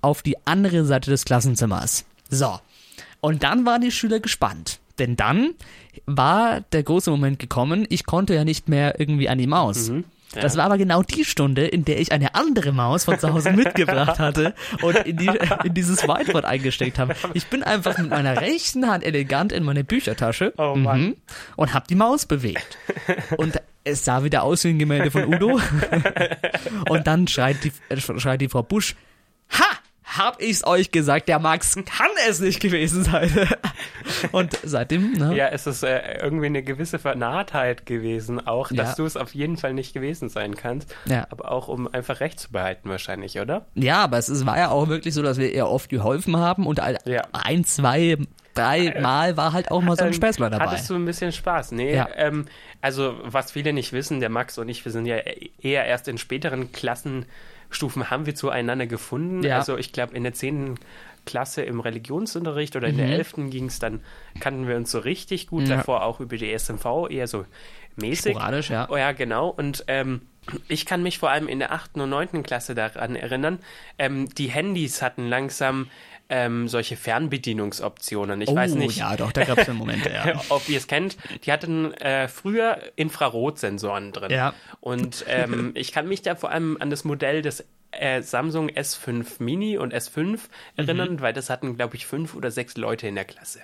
auf 0.00 0.22
die 0.22 0.36
andere 0.46 0.84
Seite 0.84 1.10
des 1.10 1.24
Klassenzimmers. 1.24 2.04
So. 2.28 2.58
Und 3.20 3.42
dann 3.42 3.64
waren 3.64 3.80
die 3.80 3.90
Schüler 3.90 4.20
gespannt. 4.20 4.80
Denn 4.98 5.16
dann 5.16 5.54
war 6.06 6.60
der 6.60 6.82
große 6.82 7.10
Moment 7.10 7.38
gekommen, 7.38 7.86
ich 7.88 8.06
konnte 8.06 8.34
ja 8.34 8.44
nicht 8.44 8.68
mehr 8.68 9.00
irgendwie 9.00 9.28
an 9.28 9.38
die 9.38 9.46
Maus. 9.46 9.90
Das 10.40 10.56
war 10.56 10.64
aber 10.64 10.78
genau 10.78 11.02
die 11.02 11.24
Stunde, 11.24 11.66
in 11.66 11.84
der 11.84 12.00
ich 12.00 12.12
eine 12.12 12.34
andere 12.34 12.72
Maus 12.72 13.04
von 13.04 13.18
zu 13.18 13.32
Hause 13.32 13.52
mitgebracht 13.52 14.18
hatte 14.18 14.54
und 14.82 14.96
in, 15.06 15.16
die, 15.16 15.30
in 15.64 15.74
dieses 15.74 16.02
Whiteboard 16.02 16.44
eingesteckt 16.44 16.98
habe. 16.98 17.14
Ich 17.34 17.46
bin 17.46 17.62
einfach 17.62 17.98
mit 17.98 18.10
meiner 18.10 18.40
rechten 18.40 18.88
Hand 18.88 19.04
elegant 19.04 19.52
in 19.52 19.64
meine 19.64 19.84
Büchertasche 19.84 20.52
Oh 20.56 20.74
mhm, 20.74 21.16
und 21.56 21.74
habe 21.74 21.86
die 21.88 21.94
Maus 21.94 22.26
bewegt. 22.26 22.78
Und 23.36 23.60
es 23.84 24.04
sah 24.04 24.24
wieder 24.24 24.42
aus 24.42 24.64
wie 24.64 24.68
ein 24.68 24.78
Gemälde 24.78 25.10
von 25.10 25.32
Udo. 25.32 25.60
und 26.88 27.06
dann 27.06 27.28
schreit 27.28 27.58
die, 27.64 27.72
schreit 28.18 28.40
die 28.40 28.48
Frau 28.48 28.62
Busch! 28.62 28.96
Hab 30.16 30.40
ich's 30.40 30.64
euch 30.66 30.90
gesagt, 30.90 31.28
der 31.28 31.38
Max 31.38 31.74
kann 31.74 32.10
es 32.28 32.40
nicht 32.40 32.60
gewesen 32.60 33.04
sein. 33.04 33.30
Und 34.32 34.58
seitdem, 34.62 35.12
ne? 35.12 35.34
Ja, 35.34 35.48
es 35.48 35.66
ist 35.66 35.82
äh, 35.82 36.18
irgendwie 36.22 36.46
eine 36.46 36.62
gewisse 36.62 36.98
Vernahtheit 36.98 37.86
gewesen, 37.86 38.46
auch, 38.46 38.68
dass 38.68 38.90
Ja. 38.90 38.94
du 38.96 39.04
es 39.06 39.16
auf 39.16 39.34
jeden 39.34 39.56
Fall 39.56 39.74
nicht 39.74 39.92
gewesen 39.94 40.28
sein 40.28 40.54
kannst. 40.56 40.94
Ja. 41.06 41.26
Aber 41.30 41.50
auch, 41.50 41.68
um 41.68 41.92
einfach 41.92 42.20
recht 42.20 42.38
zu 42.38 42.52
behalten, 42.52 42.88
wahrscheinlich, 42.88 43.38
oder? 43.40 43.66
Ja, 43.74 44.04
aber 44.04 44.18
es 44.18 44.28
ist, 44.28 44.46
war 44.46 44.58
ja 44.58 44.70
auch 44.70 44.88
wirklich 44.88 45.14
so, 45.14 45.22
dass 45.22 45.38
wir 45.38 45.52
ihr 45.52 45.66
oft 45.66 45.88
geholfen 45.88 46.36
haben 46.36 46.66
und 46.66 46.80
ein, 46.80 46.96
Ja. 47.04 47.22
ein 47.32 47.64
zwei, 47.64 48.16
drei 48.54 49.00
Mal 49.00 49.36
war 49.36 49.52
halt 49.52 49.70
auch 49.70 49.82
mal 49.82 49.96
so 49.96 50.02
ein 50.02 50.08
Ähm, 50.08 50.14
Späßler 50.14 50.50
dabei. 50.50 50.66
Hattest 50.66 50.88
du 50.90 50.94
ein 50.94 51.04
bisschen 51.04 51.32
Spaß? 51.32 51.72
Nee, 51.72 51.94
Ja. 51.94 52.08
ähm, 52.14 52.46
also 52.80 53.16
was 53.24 53.50
viele 53.52 53.72
nicht 53.72 53.92
wissen, 53.92 54.20
der 54.20 54.28
Max 54.30 54.58
und 54.58 54.68
ich, 54.68 54.84
wir 54.84 54.92
sind 54.92 55.06
ja 55.06 55.16
eher 55.60 55.84
erst 55.86 56.06
in 56.08 56.18
späteren 56.18 56.70
Klassenstufen 57.74 58.10
haben 58.10 58.26
wir 58.26 58.34
zueinander 58.34 58.86
gefunden. 58.86 59.42
Ja. 59.42 59.56
Also 59.58 59.76
ich 59.76 59.92
glaube 59.92 60.14
in 60.16 60.22
der 60.22 60.32
10. 60.32 60.78
Klasse 61.26 61.62
im 61.62 61.80
Religionsunterricht 61.80 62.76
oder 62.76 62.88
in 62.88 62.94
Mhm. 62.94 62.98
der 62.98 63.08
11. 63.08 63.50
ging 63.50 63.66
es 63.66 63.78
dann, 63.78 64.00
kannten 64.40 64.68
wir 64.68 64.76
uns 64.76 64.90
so 64.90 64.98
richtig 64.98 65.46
gut, 65.48 65.66
Ja. 65.68 65.76
davor 65.76 66.04
auch 66.04 66.20
über 66.20 66.36
die 66.36 66.52
SMV, 66.52 67.08
eher 67.10 67.26
so 67.26 67.46
mäßig. 67.96 68.32
Sporadisch, 68.32 68.70
ja. 68.70 68.88
Oh 68.90 68.96
ja, 68.96 69.12
genau. 69.12 69.48
Und 69.48 69.84
ähm, 69.88 70.22
ich 70.68 70.84
kann 70.84 71.02
mich 71.02 71.18
vor 71.18 71.30
allem 71.30 71.48
in 71.48 71.58
der 71.58 71.72
8. 71.72 71.96
und 72.02 72.10
9. 72.10 72.42
Klasse 72.42 72.74
daran 72.74 73.16
erinnern, 73.16 73.58
ähm, 73.98 74.28
die 74.34 74.48
Handys 74.48 75.00
hatten 75.00 75.26
langsam 75.28 75.88
ähm, 76.28 76.68
solche 76.68 76.96
Fernbedienungsoptionen. 76.96 78.40
Ich 78.40 78.48
oh, 78.48 78.54
weiß 78.54 78.74
nicht, 78.74 78.96
ja, 78.96 79.16
doch, 79.16 79.32
da 79.32 79.44
gab 79.44 79.58
es 79.58 79.68
Momente, 79.68 80.10
ja. 80.10 80.40
ob 80.48 80.68
ihr 80.68 80.78
es 80.78 80.86
kennt, 80.86 81.16
die 81.44 81.52
hatten 81.52 81.92
äh, 81.94 82.28
früher 82.28 82.78
Infrarotsensoren 82.96 84.12
drin. 84.12 84.30
Ja. 84.30 84.54
Und 84.80 85.24
ähm, 85.28 85.72
ich 85.74 85.92
kann 85.92 86.08
mich 86.08 86.22
da 86.22 86.34
vor 86.34 86.50
allem 86.50 86.76
an 86.80 86.90
das 86.90 87.04
Modell 87.04 87.42
des 87.42 87.64
äh, 87.92 88.22
Samsung 88.22 88.70
S5 88.70 89.26
Mini 89.38 89.78
und 89.78 89.94
S5 89.94 90.38
erinnern, 90.76 91.14
Mhm. 91.14 91.20
weil 91.20 91.32
das 91.32 91.50
hatten, 91.50 91.76
glaube 91.76 91.96
ich, 91.96 92.06
fünf 92.06 92.34
oder 92.34 92.50
sechs 92.50 92.76
Leute 92.76 93.06
in 93.06 93.14
der 93.14 93.24
Klasse. 93.24 93.60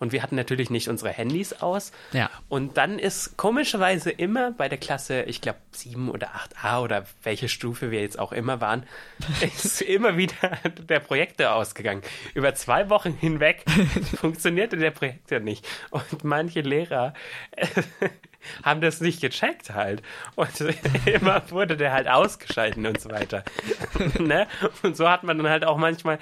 Und 0.00 0.12
wir 0.12 0.22
hatten 0.22 0.34
natürlich 0.34 0.70
nicht 0.70 0.88
unsere 0.88 1.10
Handys 1.10 1.52
aus. 1.52 1.92
Ja. 2.12 2.30
Und 2.48 2.76
dann 2.78 2.98
ist 2.98 3.36
komischerweise 3.36 4.10
immer 4.10 4.50
bei 4.50 4.68
der 4.68 4.78
Klasse, 4.78 5.22
ich 5.22 5.40
glaube 5.40 5.58
7 5.72 6.10
oder 6.10 6.30
8a 6.34 6.82
oder 6.82 7.04
welche 7.22 7.48
Stufe 7.48 7.90
wir 7.90 8.00
jetzt 8.00 8.18
auch 8.18 8.32
immer 8.32 8.60
waren, 8.60 8.84
ist 9.42 9.82
immer 9.82 10.16
wieder 10.16 10.58
der 10.88 11.00
Projektor 11.00 11.52
ausgegangen. 11.54 12.02
Über 12.34 12.54
zwei 12.54 12.88
Wochen 12.90 13.12
hinweg 13.12 13.64
funktionierte 14.16 14.78
der 14.78 14.90
Projektor 14.90 15.38
nicht. 15.38 15.68
Und 15.90 16.24
manche 16.24 16.62
Lehrer 16.62 17.12
haben 18.62 18.80
das 18.80 19.00
nicht 19.00 19.20
gecheckt 19.20 19.70
halt. 19.70 20.02
Und 20.34 20.60
immer 21.06 21.42
wurde 21.50 21.76
der 21.76 21.92
halt 21.92 22.08
ausgeschalten 22.08 22.86
und 22.86 23.00
so 23.00 23.10
weiter. 23.10 23.44
ne? 24.18 24.46
Und 24.82 24.96
so 24.96 25.08
hat 25.08 25.22
man 25.22 25.38
dann 25.38 25.48
halt 25.48 25.64
auch 25.64 25.76
manchmal 25.76 26.18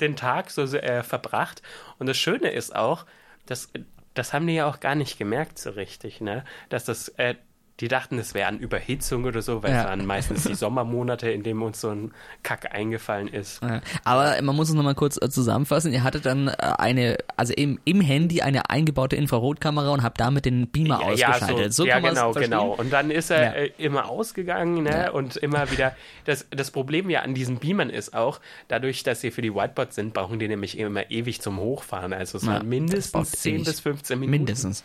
den 0.00 0.16
Tag 0.16 0.50
so 0.50 0.62
äh, 0.62 1.02
verbracht. 1.02 1.62
Und 1.98 2.06
das 2.06 2.16
Schöne 2.16 2.50
ist 2.50 2.74
auch, 2.74 3.06
dass 3.46 3.70
das 4.14 4.32
haben 4.32 4.46
die 4.46 4.54
ja 4.54 4.66
auch 4.66 4.80
gar 4.80 4.96
nicht 4.96 5.16
gemerkt 5.16 5.58
so 5.58 5.70
richtig, 5.70 6.20
ne? 6.20 6.44
Dass 6.70 6.84
das, 6.84 7.08
äh, 7.10 7.36
die 7.80 7.86
dachten, 7.88 8.18
es 8.18 8.34
wäre 8.34 8.48
an 8.48 8.58
Überhitzung 8.58 9.24
oder 9.24 9.40
so, 9.40 9.62
weil 9.62 9.70
Ja. 9.72 9.82
es 9.82 9.86
waren 9.86 10.04
meistens 10.04 10.44
die 10.44 10.54
Sommermonate, 10.56 11.30
in 11.30 11.44
denen 11.44 11.62
uns 11.62 11.80
so 11.80 11.90
ein 11.90 12.12
Kack 12.42 12.74
eingefallen 12.74 13.28
ist. 13.28 13.62
Ja. 13.62 13.80
Aber 14.04 14.40
man 14.42 14.56
muss 14.56 14.68
es 14.68 14.74
nochmal 14.74 14.96
kurz 14.96 15.16
äh, 15.22 15.30
zusammenfassen. 15.30 15.92
Ihr 15.92 16.02
hattet 16.02 16.26
dann 16.26 16.48
äh, 16.48 16.52
eine, 16.56 17.18
also 17.36 17.52
im, 17.54 17.78
im 17.84 18.00
Handy 18.00 18.42
eine 18.42 18.68
eingebaute 18.70 19.14
Infrarotkamera 19.14 19.90
und 19.90 20.02
habt 20.02 20.18
damit 20.20 20.44
den 20.44 20.66
Beamer 20.68 21.00
ausgeschaltet. 21.02 21.72
so, 21.72 21.84
so 21.84 21.86
ja 21.88 22.00
genau, 22.00 22.32
genau. 22.32 22.72
Und 22.72 22.92
dann 22.92 23.10
ist 23.12 23.30
er 23.30 23.42
Ja. 23.42 23.52
äh, 23.52 23.70
immer 23.78 24.08
ausgegangen 24.08 24.82
ne? 24.82 24.90
Ja. 24.90 25.10
und 25.12 25.36
immer 25.36 25.70
wieder. 25.70 25.94
Das, 26.24 26.46
das 26.50 26.72
Problem 26.72 27.08
ja 27.10 27.20
an 27.22 27.34
diesen 27.34 27.58
Beamern 27.58 27.90
ist 27.90 28.12
auch, 28.14 28.40
dadurch, 28.66 29.04
dass 29.04 29.20
sie 29.20 29.30
für 29.30 29.42
die 29.42 29.54
Whiteboards 29.54 29.94
sind, 29.94 30.14
brauchen 30.14 30.38
die 30.40 30.48
nämlich 30.48 30.76
immer 30.78 31.10
ewig 31.12 31.40
zum 31.40 31.58
Hochfahren. 31.58 32.12
Also 32.12 32.38
es 32.38 32.44
Ja, 32.44 32.54
waren 32.54 32.68
mindestens 32.68 33.12
braucht 33.12 33.36
10 33.36 33.54
ewig. 33.54 33.64
bis 33.66 33.80
15 33.80 34.18
Minuten. 34.18 34.30
Mindestens. 34.38 34.82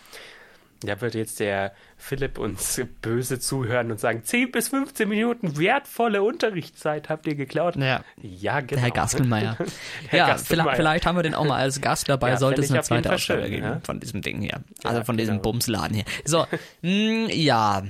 Da 0.85 0.99
wird 0.99 1.15
jetzt 1.15 1.39
der 1.39 1.71
Philipp 2.03 2.37
uns 2.37 2.81
böse 3.01 3.39
zuhören 3.39 3.89
und 3.89 3.97
sagen, 3.97 4.25
10 4.25 4.51
bis 4.51 4.67
15 4.67 5.07
Minuten 5.07 5.57
wertvolle 5.57 6.21
Unterrichtszeit 6.21 7.07
habt 7.07 7.25
ihr 7.27 7.35
geklaut. 7.35 7.77
Ja. 7.77 8.03
Ja, 8.21 8.59
genau. 8.59 8.73
Der 8.73 8.81
Herr 8.81 8.91
Gastelmeier. 8.91 9.57
Ja, 10.11 10.27
Gastelmeier. 10.27 10.75
Vielleicht, 10.75 11.05
haben 11.05 11.15
wir 11.15 11.23
den 11.23 11.33
auch 11.33 11.45
mal 11.45 11.59
als 11.59 11.79
Gast 11.79 12.09
dabei, 12.09 12.31
Ja, 12.31 12.37
sollte 12.37 12.59
es 12.59 12.71
eine 12.71 12.81
zweite 12.81 13.13
Ausgabe 13.13 13.43
schön, 13.43 13.51
geben 13.51 13.63
ja. 13.63 13.81
von 13.85 14.01
diesem 14.01 14.21
Ding 14.21 14.41
hier. 14.41 14.59
Also 14.83 14.99
Ja, 14.99 15.05
von 15.05 15.15
diesem 15.15 15.35
genau. 15.35 15.43
Bumsladen 15.43 15.95
hier. 15.95 16.05
So, 16.25 16.45
mh, 16.81 17.31
ja, 17.31 17.83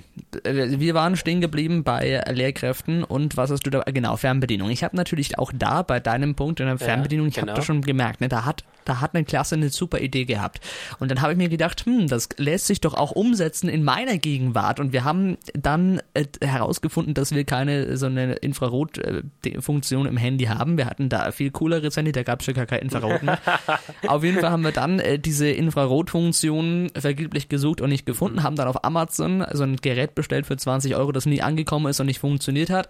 äh, 0.44 0.80
wir 0.80 0.94
waren 0.94 1.16
stehen 1.16 1.42
geblieben 1.42 1.84
bei 1.84 2.24
Lehrkräften 2.30 3.04
und 3.04 3.36
was 3.36 3.50
hast 3.50 3.66
du 3.66 3.72
da, 3.72 3.80
genau, 3.82 4.16
Fernbedienung. 4.16 4.70
Ich 4.70 4.84
habe 4.84 4.96
natürlich 4.96 5.40
auch 5.40 5.52
da 5.56 5.82
bei 5.82 6.00
deinem 6.00 6.36
Punkt 6.36 6.60
in 6.60 6.68
der 6.68 6.78
Fernbedienung, 6.78 7.28
ich 7.28 7.38
habe 7.38 7.48
genau. 7.48 7.56
das 7.56 7.66
schon 7.66 7.82
gemerkt, 7.82 8.22
ne, 8.22 8.30
da 8.30 8.46
hat 8.46 8.64
da 8.86 9.02
hat 9.02 9.16
eine 9.16 9.24
Klasse 9.24 9.56
eine 9.56 9.70
super 9.70 10.00
Idee 10.00 10.26
gehabt. 10.26 10.60
Und 11.00 11.10
dann 11.10 11.22
habe 11.22 11.34
ich 11.34 11.38
mir 11.38 11.50
gedacht, 11.50 11.86
hm, 11.86 12.08
das 12.08 12.30
lässt 12.38 12.68
sich 12.68 12.82
doch 12.82 12.94
auch 12.94 13.12
umsetzen 13.12 13.70
in 13.70 13.84
meiner 14.06 14.18
Gegenwart. 14.18 14.80
Und 14.80 14.94
wir 14.94 15.04
haben 15.04 15.38
dann 15.54 16.02
äh, 16.14 16.26
herausgefunden, 16.42 17.14
dass 17.14 17.34
wir 17.34 17.44
keine 17.44 17.98
so 17.98 18.06
eine 18.06 18.34
Infrarot-Funktion 18.34 20.06
im 20.06 20.18
Handy 20.18 20.46
haben. 20.46 20.78
Wir 20.78 20.86
hatten 20.86 21.10
da 21.10 21.32
viel 21.32 21.52
cooleres 21.52 21.96
Handy, 21.96 22.12
da 22.12 22.24
gab 22.24 22.42
es 22.42 22.48
ja 22.48 22.54
gar 22.54 22.66
kein 22.66 22.80
Infrarot 22.80 23.24
mehr. 23.24 23.40
Auf 24.08 24.24
jeden 24.24 24.40
Fall 24.40 24.52
haben 24.52 24.64
wir 24.64 24.72
dann 24.72 25.00
äh, 25.00 25.20
diese 25.20 25.50
Infrarot-Funktion 25.50 26.92
vergeblich 26.96 27.50
gesucht 27.50 27.82
und 27.82 27.90
nicht 27.90 28.06
gefunden, 28.06 28.44
haben 28.44 28.56
dann 28.56 28.68
auf 28.68 28.84
Amazon 28.84 29.46
so 29.52 29.64
ein 29.64 29.78
Gerät 29.78 30.16
bestellt 30.16 30.46
für 30.46 30.58
20 30.58 30.96
Euro, 30.96 31.12
das 31.12 31.26
nie 31.26 31.42
angekommen 31.42 31.88
ist 31.88 32.00
und 32.00 32.08
nicht 32.08 32.20
funktioniert 32.20 32.70
hat. 32.70 32.90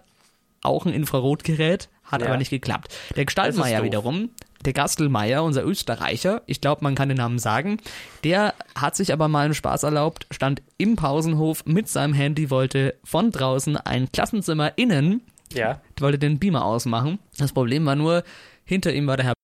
Auch 0.64 0.86
ein 0.86 0.92
Infrarotgerät, 0.92 1.88
hat 2.02 2.20
Ja. 2.22 2.26
aber 2.28 2.36
nicht 2.36 2.50
geklappt. 2.50 2.92
Der 3.16 3.24
Gestaltmeier 3.24 3.84
wiederum, 3.84 4.30
der 4.64 4.72
Gastelmeier, 4.72 5.44
unser 5.44 5.64
Österreicher, 5.64 6.42
ich 6.46 6.60
glaube, 6.60 6.82
man 6.82 6.94
kann 6.94 7.08
den 7.08 7.18
Namen 7.18 7.38
sagen, 7.38 7.78
der 8.24 8.54
hat 8.74 8.96
sich 8.96 9.12
aber 9.12 9.28
mal 9.28 9.44
einen 9.44 9.54
Spaß 9.54 9.82
erlaubt, 9.84 10.26
stand 10.30 10.62
im 10.78 10.96
Pausenhof 10.96 11.64
mit 11.66 11.88
seinem 11.88 12.14
Handy, 12.14 12.50
wollte 12.50 12.94
von 13.04 13.30
draußen 13.30 13.76
ein 13.76 14.10
Klassenzimmer 14.10 14.72
innen, 14.76 15.20
Ja. 15.52 15.80
wollte 16.00 16.18
den 16.18 16.38
Beamer 16.38 16.64
ausmachen. 16.64 17.18
Das 17.38 17.52
Problem 17.52 17.84
war 17.86 17.94
nur, 17.94 18.24
hinter 18.64 18.92
ihm 18.94 19.06
war 19.06 19.16
der 19.18 19.26
Herr 19.26 19.34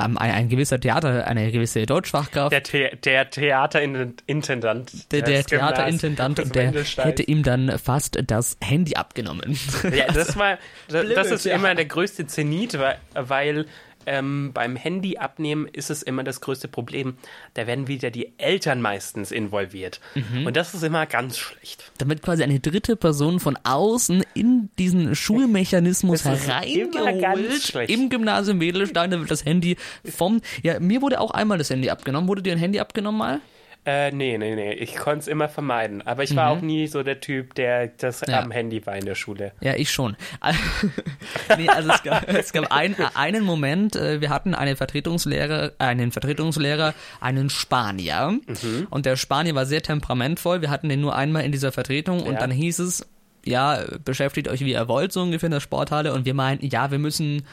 ein, 0.00 0.16
ein 0.18 0.48
gewisser 0.48 0.78
Theater, 0.80 1.26
eine 1.26 1.50
gewisse 1.52 1.84
Deutschfachkraft, 1.86 2.52
Der, 2.52 2.62
The 2.64 2.96
der 3.04 3.30
Theaterintendant. 3.30 5.12
der, 5.12 5.22
der 5.22 5.38
des 5.38 5.46
Gymnasiums 5.46 6.00
Theaterintendant 6.00 6.40
und 6.40 6.54
der 6.54 6.72
hätte 7.04 7.22
ihm 7.22 7.42
dann 7.42 7.78
fast 7.78 8.18
das 8.26 8.56
Handy 8.62 8.94
abgenommen. 8.94 9.58
Ja, 9.94 10.06
das 10.12 10.36
war, 10.36 10.58
das, 10.88 11.06
das 11.14 11.30
ist 11.30 11.46
immer 11.46 11.74
der 11.74 11.86
größte 11.86 12.26
Zenit, 12.26 12.78
weil, 12.78 12.98
weil 13.14 13.66
ähm, 14.06 14.52
beim 14.52 14.76
Handy 14.76 15.18
abnehmen 15.18 15.68
ist 15.70 15.90
es 15.90 16.02
immer 16.02 16.24
das 16.24 16.40
größte 16.40 16.68
Problem. 16.68 17.16
Da 17.54 17.66
werden 17.66 17.88
wieder 17.88 18.10
die 18.10 18.32
Eltern 18.38 18.80
meistens 18.80 19.30
involviert. 19.30 20.00
Mhm. 20.14 20.46
Und 20.46 20.56
das 20.56 20.74
ist 20.74 20.82
immer 20.82 21.06
ganz 21.06 21.38
schlecht. 21.38 21.90
damit 21.98 22.22
quasi 22.22 22.42
eine 22.42 22.60
dritte 22.60 22.96
Person 22.96 23.40
von 23.40 23.58
außen 23.62 24.24
in 24.34 24.70
diesen 24.78 25.14
Schulmechanismus 25.14 26.24
hereingeholt. 26.24 27.74
Im 27.88 28.08
Gymnasium 28.08 28.60
Wedelstein 28.60 29.10
da 29.10 29.18
wird 29.18 29.30
das 29.30 29.44
Handy 29.44 29.76
vom, 30.04 30.40
ja, 30.62 30.80
mir 30.80 31.02
wurde 31.02 31.20
auch 31.20 31.30
einmal 31.30 31.58
das 31.58 31.70
Handy 31.70 31.90
abgenommen. 31.90 32.28
Wurde 32.28 32.42
dir 32.42 32.52
ein 32.52 32.58
Handy 32.58 32.80
abgenommen 32.80 33.18
mal? 33.18 33.40
Äh, 33.84 34.12
nee, 34.12 34.38
nee, 34.38 34.54
nee. 34.54 34.74
Ich 34.74 34.94
konnte 34.94 35.18
es 35.20 35.26
immer 35.28 35.48
vermeiden. 35.48 36.06
Aber 36.06 36.22
ich 36.22 36.36
war 36.36 36.50
auch 36.50 36.60
nie 36.60 36.86
so 36.86 37.02
der 37.02 37.18
Typ, 37.20 37.54
der 37.56 37.88
das 37.88 38.20
Mhm. 38.22 38.26
Ja. 38.32 38.40
am 38.40 38.50
Handy 38.52 38.86
war 38.86 38.96
in 38.96 39.04
der 39.04 39.16
Schule. 39.16 39.52
Ja, 39.60 39.74
ich 39.74 39.90
schon. 39.90 40.16
nee, 41.58 41.68
also 41.68 41.90
es 41.90 42.02
gab, 42.02 42.28
es 42.28 42.52
gab 42.52 42.70
ein, 42.70 42.94
einen 43.14 43.44
Moment, 43.44 43.96
äh, 43.96 44.20
wir 44.20 44.30
hatten 44.30 44.54
einen 44.54 44.76
Vertretungslehrer, 44.76 45.72
einen 45.78 46.12
Vertretungslehrer, 46.12 46.94
einen 47.20 47.50
Spanier. 47.50 48.38
Mhm. 48.46 48.86
Und 48.90 49.04
der 49.06 49.16
Spanier 49.16 49.54
war 49.54 49.66
sehr 49.66 49.82
temperamentvoll. 49.82 50.60
Wir 50.60 50.70
hatten 50.70 50.88
den 50.88 51.00
nur 51.00 51.16
einmal 51.16 51.44
in 51.44 51.52
dieser 51.52 51.72
Vertretung 51.72 52.22
und 52.22 52.34
Ja. 52.34 52.38
dann 52.40 52.50
hieß 52.52 52.78
es, 52.78 53.06
ja, 53.44 53.80
beschäftigt 54.04 54.46
euch 54.48 54.60
wie 54.60 54.70
ihr 54.72 54.86
wollt, 54.86 55.12
so 55.12 55.22
ungefähr 55.22 55.48
in 55.48 55.52
der 55.52 55.60
Sporthalle. 55.60 56.12
Und 56.12 56.24
wir 56.24 56.34
meinten, 56.34 56.66
ja, 56.66 56.90
wir 56.92 56.98
müssen 57.00 57.44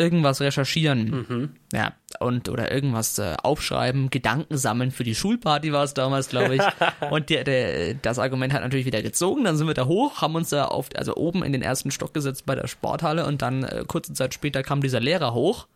irgendwas 0.00 0.40
recherchieren. 0.40 1.26
Mhm. 1.28 1.50
Ja, 1.72 1.92
und 2.18 2.48
oder 2.48 2.72
irgendwas 2.72 3.18
äh, 3.18 3.36
aufschreiben, 3.42 4.10
Gedanken 4.10 4.56
sammeln 4.56 4.90
für 4.90 5.04
die 5.04 5.14
Schulparty 5.14 5.72
war 5.72 5.84
es 5.84 5.94
damals, 5.94 6.28
glaube 6.28 6.56
ich. 6.56 6.62
und 7.10 7.28
der, 7.28 7.44
der, 7.44 7.94
das 7.94 8.18
Argument 8.18 8.52
hat 8.52 8.62
natürlich 8.62 8.86
wieder 8.86 9.02
gezogen. 9.02 9.44
Dann 9.44 9.56
sind 9.56 9.66
wir 9.66 9.74
da 9.74 9.84
hoch, 9.86 10.22
haben 10.22 10.34
uns 10.34 10.48
da 10.48 10.64
auf, 10.64 10.88
also 10.96 11.14
oben 11.16 11.44
in 11.44 11.52
den 11.52 11.62
ersten 11.62 11.90
Stock 11.90 12.14
gesetzt 12.14 12.46
bei 12.46 12.54
der 12.54 12.66
Sporthalle 12.66 13.26
und 13.26 13.42
dann 13.42 13.62
äh, 13.62 13.84
kurze 13.86 14.14
Zeit 14.14 14.32
später 14.34 14.62
kam 14.62 14.80
dieser 14.80 15.00
Lehrer 15.00 15.34
hoch. 15.34 15.66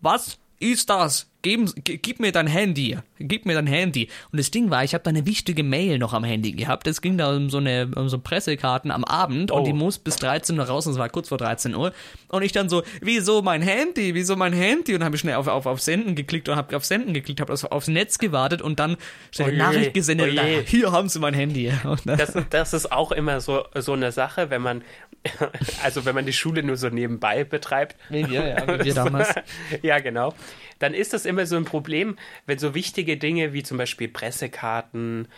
Was? 0.00 0.38
Ist 0.62 0.90
das? 0.90 1.28
Geben, 1.42 1.72
gib 1.82 2.20
mir 2.20 2.30
dein 2.30 2.46
Handy. 2.46 2.96
Gib 3.18 3.46
mir 3.46 3.54
dein 3.54 3.66
Handy. 3.66 4.08
Und 4.30 4.38
das 4.38 4.52
Ding 4.52 4.70
war, 4.70 4.84
ich 4.84 4.94
habe 4.94 5.02
da 5.02 5.10
eine 5.10 5.26
wichtige 5.26 5.64
Mail 5.64 5.98
noch 5.98 6.12
am 6.12 6.22
Handy 6.22 6.52
gehabt. 6.52 6.86
Es 6.86 7.00
ging 7.00 7.18
da 7.18 7.34
um 7.34 7.50
so 7.50 7.58
eine 7.58 7.90
um 7.96 8.08
so 8.08 8.20
Pressekarten 8.20 8.92
am 8.92 9.04
Abend 9.04 9.50
oh. 9.50 9.56
und 9.56 9.64
die 9.64 9.72
muss 9.72 9.98
bis 9.98 10.14
13 10.16 10.56
Uhr 10.56 10.66
raus 10.66 10.86
und 10.86 10.92
es 10.92 11.00
war 11.00 11.08
kurz 11.08 11.30
vor 11.30 11.38
13 11.38 11.74
Uhr. 11.74 11.92
Und 12.28 12.42
ich 12.42 12.52
dann 12.52 12.68
so, 12.68 12.84
wieso 13.00 13.42
mein 13.42 13.60
Handy? 13.60 14.14
Wieso 14.14 14.36
mein 14.36 14.52
Handy? 14.52 14.92
Und 14.92 15.00
dann 15.00 15.06
habe 15.06 15.16
ich 15.16 15.20
schnell 15.20 15.34
auf, 15.34 15.48
auf, 15.48 15.66
auf 15.66 15.80
Senden 15.80 16.14
geklickt 16.14 16.48
und 16.48 16.54
habe 16.54 16.76
auf 16.76 16.84
Senden 16.84 17.12
geklickt, 17.12 17.40
habe 17.40 17.52
auf, 17.52 17.64
aufs 17.64 17.88
Netz 17.88 18.18
gewartet 18.18 18.62
und 18.62 18.78
dann 18.78 18.96
schnell 19.32 19.48
eine 19.48 19.58
Nachricht 19.58 19.94
gesendet. 19.94 20.28
Oh 20.30 20.34
na, 20.36 20.44
hier 20.44 20.92
haben 20.92 21.08
sie 21.08 21.18
mein 21.18 21.34
Handy. 21.34 21.72
Das, 22.04 22.36
das 22.50 22.72
ist 22.72 22.92
auch 22.92 23.12
immer 23.12 23.40
so, 23.40 23.64
so 23.74 23.92
eine 23.92 24.12
Sache, 24.12 24.50
wenn 24.50 24.62
man, 24.62 24.82
also 25.82 26.04
wenn 26.04 26.14
man 26.14 26.26
die 26.26 26.32
Schule 26.32 26.62
nur 26.62 26.76
so 26.76 26.88
nebenbei 26.88 27.44
betreibt. 27.44 27.96
Wie 28.08 28.28
wir, 28.28 28.46
ja, 28.46 28.66
wie 28.66 28.84
wir 28.84 28.94
damals. 29.04 29.34
ja, 29.82 29.98
genau 30.00 30.34
dann 30.82 30.94
ist 30.94 31.12
das 31.12 31.26
immer 31.26 31.46
so 31.46 31.56
ein 31.56 31.64
Problem, 31.64 32.16
wenn 32.46 32.58
so 32.58 32.74
wichtige 32.74 33.16
Dinge 33.16 33.52
wie 33.52 33.62
zum 33.62 33.78
Beispiel 33.78 34.08
Pressekarten, 34.08 35.28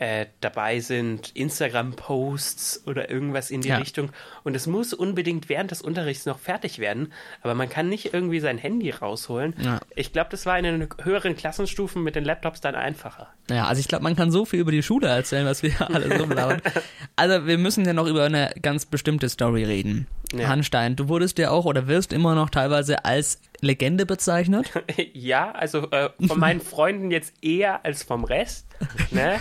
äh, 0.00 0.26
dabei 0.40 0.80
sind, 0.80 1.30
Instagram-Posts 1.36 2.84
oder 2.86 3.10
irgendwas 3.10 3.50
in 3.50 3.60
die 3.60 3.68
ja. 3.68 3.76
Richtung. 3.76 4.10
Und 4.44 4.56
es 4.56 4.66
muss 4.66 4.94
unbedingt 4.94 5.50
während 5.50 5.70
des 5.72 5.82
Unterrichts 5.82 6.24
noch 6.24 6.38
fertig 6.38 6.78
werden, 6.78 7.12
aber 7.42 7.54
man 7.54 7.68
kann 7.68 7.90
nicht 7.90 8.14
irgendwie 8.14 8.40
sein 8.40 8.56
Handy 8.56 8.90
rausholen. 8.90 9.54
Ja. 9.62 9.78
Ich 9.94 10.14
glaube, 10.14 10.30
das 10.30 10.46
war 10.46 10.58
in 10.58 10.64
den 10.64 10.88
höheren 11.02 11.36
Klassenstufen 11.36 12.02
mit 12.02 12.16
den 12.16 12.24
Laptops 12.24 12.62
dann 12.62 12.74
einfacher. 12.76 13.28
Ja, 13.50 13.66
also 13.66 13.80
ich 13.80 13.88
glaube, 13.88 14.02
man 14.04 14.16
kann 14.16 14.30
so 14.30 14.46
viel 14.46 14.60
über 14.60 14.72
die 14.72 14.82
Schule 14.82 15.06
erzählen, 15.06 15.44
was 15.44 15.62
wir 15.62 15.72
alle 15.90 16.16
so 16.16 16.26
blauen. 16.26 16.62
also 17.16 17.46
wir 17.46 17.58
müssen 17.58 17.84
ja 17.84 17.92
noch 17.92 18.06
über 18.06 18.24
eine 18.24 18.54
ganz 18.62 18.86
bestimmte 18.86 19.28
Story 19.28 19.64
reden. 19.64 20.06
Ja. 20.32 20.48
Hanstein, 20.48 20.96
du 20.96 21.08
wurdest 21.08 21.38
ja 21.38 21.50
auch 21.50 21.66
oder 21.66 21.88
wirst 21.88 22.14
immer 22.14 22.34
noch 22.34 22.48
teilweise 22.48 23.04
als 23.04 23.38
Legende 23.60 24.06
bezeichnet? 24.06 24.70
ja, 25.12 25.52
also 25.52 25.90
äh, 25.90 26.08
von 26.26 26.40
meinen 26.40 26.62
Freunden 26.62 27.10
jetzt 27.10 27.34
eher 27.42 27.84
als 27.84 28.02
vom 28.02 28.24
Rest. 28.24 28.69
Ne? 29.10 29.40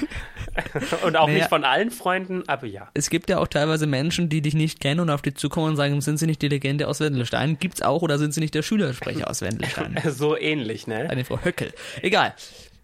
Und 1.04 1.16
auch 1.16 1.28
naja, 1.28 1.40
nicht 1.40 1.50
von 1.50 1.64
allen 1.64 1.92
Freunden, 1.92 2.44
aber 2.48 2.66
ja. 2.66 2.90
Es 2.94 3.10
gibt 3.10 3.30
ja 3.30 3.38
auch 3.38 3.48
teilweise 3.48 3.88
Menschen, 3.88 4.30
die 4.30 4.42
dich 4.42 4.54
nicht 4.54 4.80
kennen 4.80 5.00
und 5.00 5.10
auf 5.10 5.22
dich 5.22 5.36
zukommen 5.36 5.70
und 5.70 5.76
sagen, 5.76 6.02
sind 6.02 6.18
sie 6.18 6.26
nicht 6.26 6.42
die 6.42 6.48
Legende 6.48 6.88
aus 6.88 7.00
Wendelstein? 7.00 7.60
Gibt's 7.60 7.82
auch 7.82 8.02
oder 8.02 8.18
sind 8.18 8.34
sie 8.34 8.42
nicht 8.42 8.56
der 8.56 8.64
Schülersprecher 8.64 9.30
aus 9.30 9.42
Wendelstein? 9.42 9.98
so 10.06 10.36
ähnlich, 10.36 10.88
ne? 10.88 11.10
Eine 11.10 11.24
Frau 11.24 11.40
Höckel. 11.44 11.72
Egal. 12.02 12.34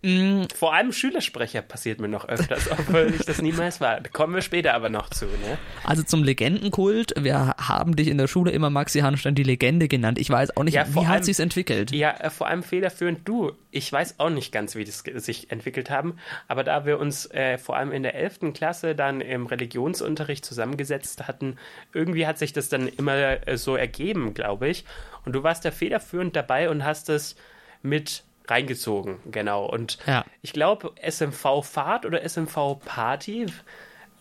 Mhm. 0.06 0.48
Vor 0.56 0.76
allem 0.76 0.92
Schülersprecher 0.92 1.64
passiert 1.64 2.00
mir 2.00 2.08
noch 2.08 2.30
öfters, 2.30 2.70
obwohl 2.72 3.12
ich 3.20 3.26
das 3.26 3.42
niemals 3.42 3.82
war. 3.82 4.00
Da 4.02 4.10
kommen 4.10 4.36
wir 4.36 4.44
später 4.44 4.76
aber 4.76 4.90
noch 4.90 5.10
zu. 5.10 5.26
Ne? 5.26 5.58
Also 5.84 6.04
zum 6.04 6.24
Legendenkult. 6.24 7.14
Wir 7.18 7.56
haben 7.58 7.96
dich 7.96 8.10
in 8.10 8.20
der 8.20 8.28
Schule 8.28 8.52
immer 8.52 8.70
Maxi 8.70 9.00
Hanstein 9.00 9.34
die 9.34 9.44
Legende 9.44 9.88
genannt. 9.88 10.20
Ich 10.20 10.30
weiß 10.30 10.58
auch 10.58 10.64
nicht, 10.64 10.76
ja, 10.76 10.86
wie 10.94 11.08
hat 11.08 11.26
sich's 11.26 11.40
entwickelt? 11.40 11.92
Ja, 11.92 12.12
äh, 12.12 12.30
vor 12.30 12.48
allem 12.48 12.62
federführend 12.62 13.28
du. 13.28 13.54
Ich 13.72 13.92
weiß 13.92 14.20
auch 14.20 14.30
nicht 14.30 14.52
ganz, 14.52 14.76
wie 14.76 14.86
das 14.86 15.04
sich 15.16 15.52
entwickelt 15.52 15.90
haben. 15.90 16.18
Aber 16.48 16.64
da 16.64 16.86
wir 16.86 17.00
uns 17.00 17.26
äh, 17.32 17.58
vor 17.58 17.76
allem 17.76 17.92
in 17.92 18.04
der 18.04 18.14
11. 18.14 18.54
Klasse 18.54 18.94
dann 18.94 19.22
im 19.22 19.48
Religionsunterricht 19.48 20.46
zusammengesetzt 20.46 21.28
hatten, 21.28 21.58
irgendwie 21.94 22.28
hat 22.28 22.38
sich 22.38 22.54
das 22.54 22.70
dann 22.70 22.88
immer 22.88 23.48
äh, 23.48 23.58
so 23.58 23.76
ergeben, 23.76 24.36
glaube 24.36 24.70
ich. 24.70 24.86
Und 25.26 25.34
du 25.34 25.42
warst 25.42 25.66
da 25.66 25.72
federführend 25.72 26.36
dabei 26.36 26.70
und 26.70 26.86
hast 26.86 27.10
es 27.10 27.36
mit 27.82 28.24
reingezogen, 28.48 29.18
genau. 29.32 29.66
Und 29.66 29.98
ja. 30.08 30.26
ich 30.42 30.54
glaube, 30.54 30.92
SMV 31.08 31.64
Fahrt 31.64 32.06
oder 32.06 32.28
SMV 32.28 32.80
Party 32.86 33.48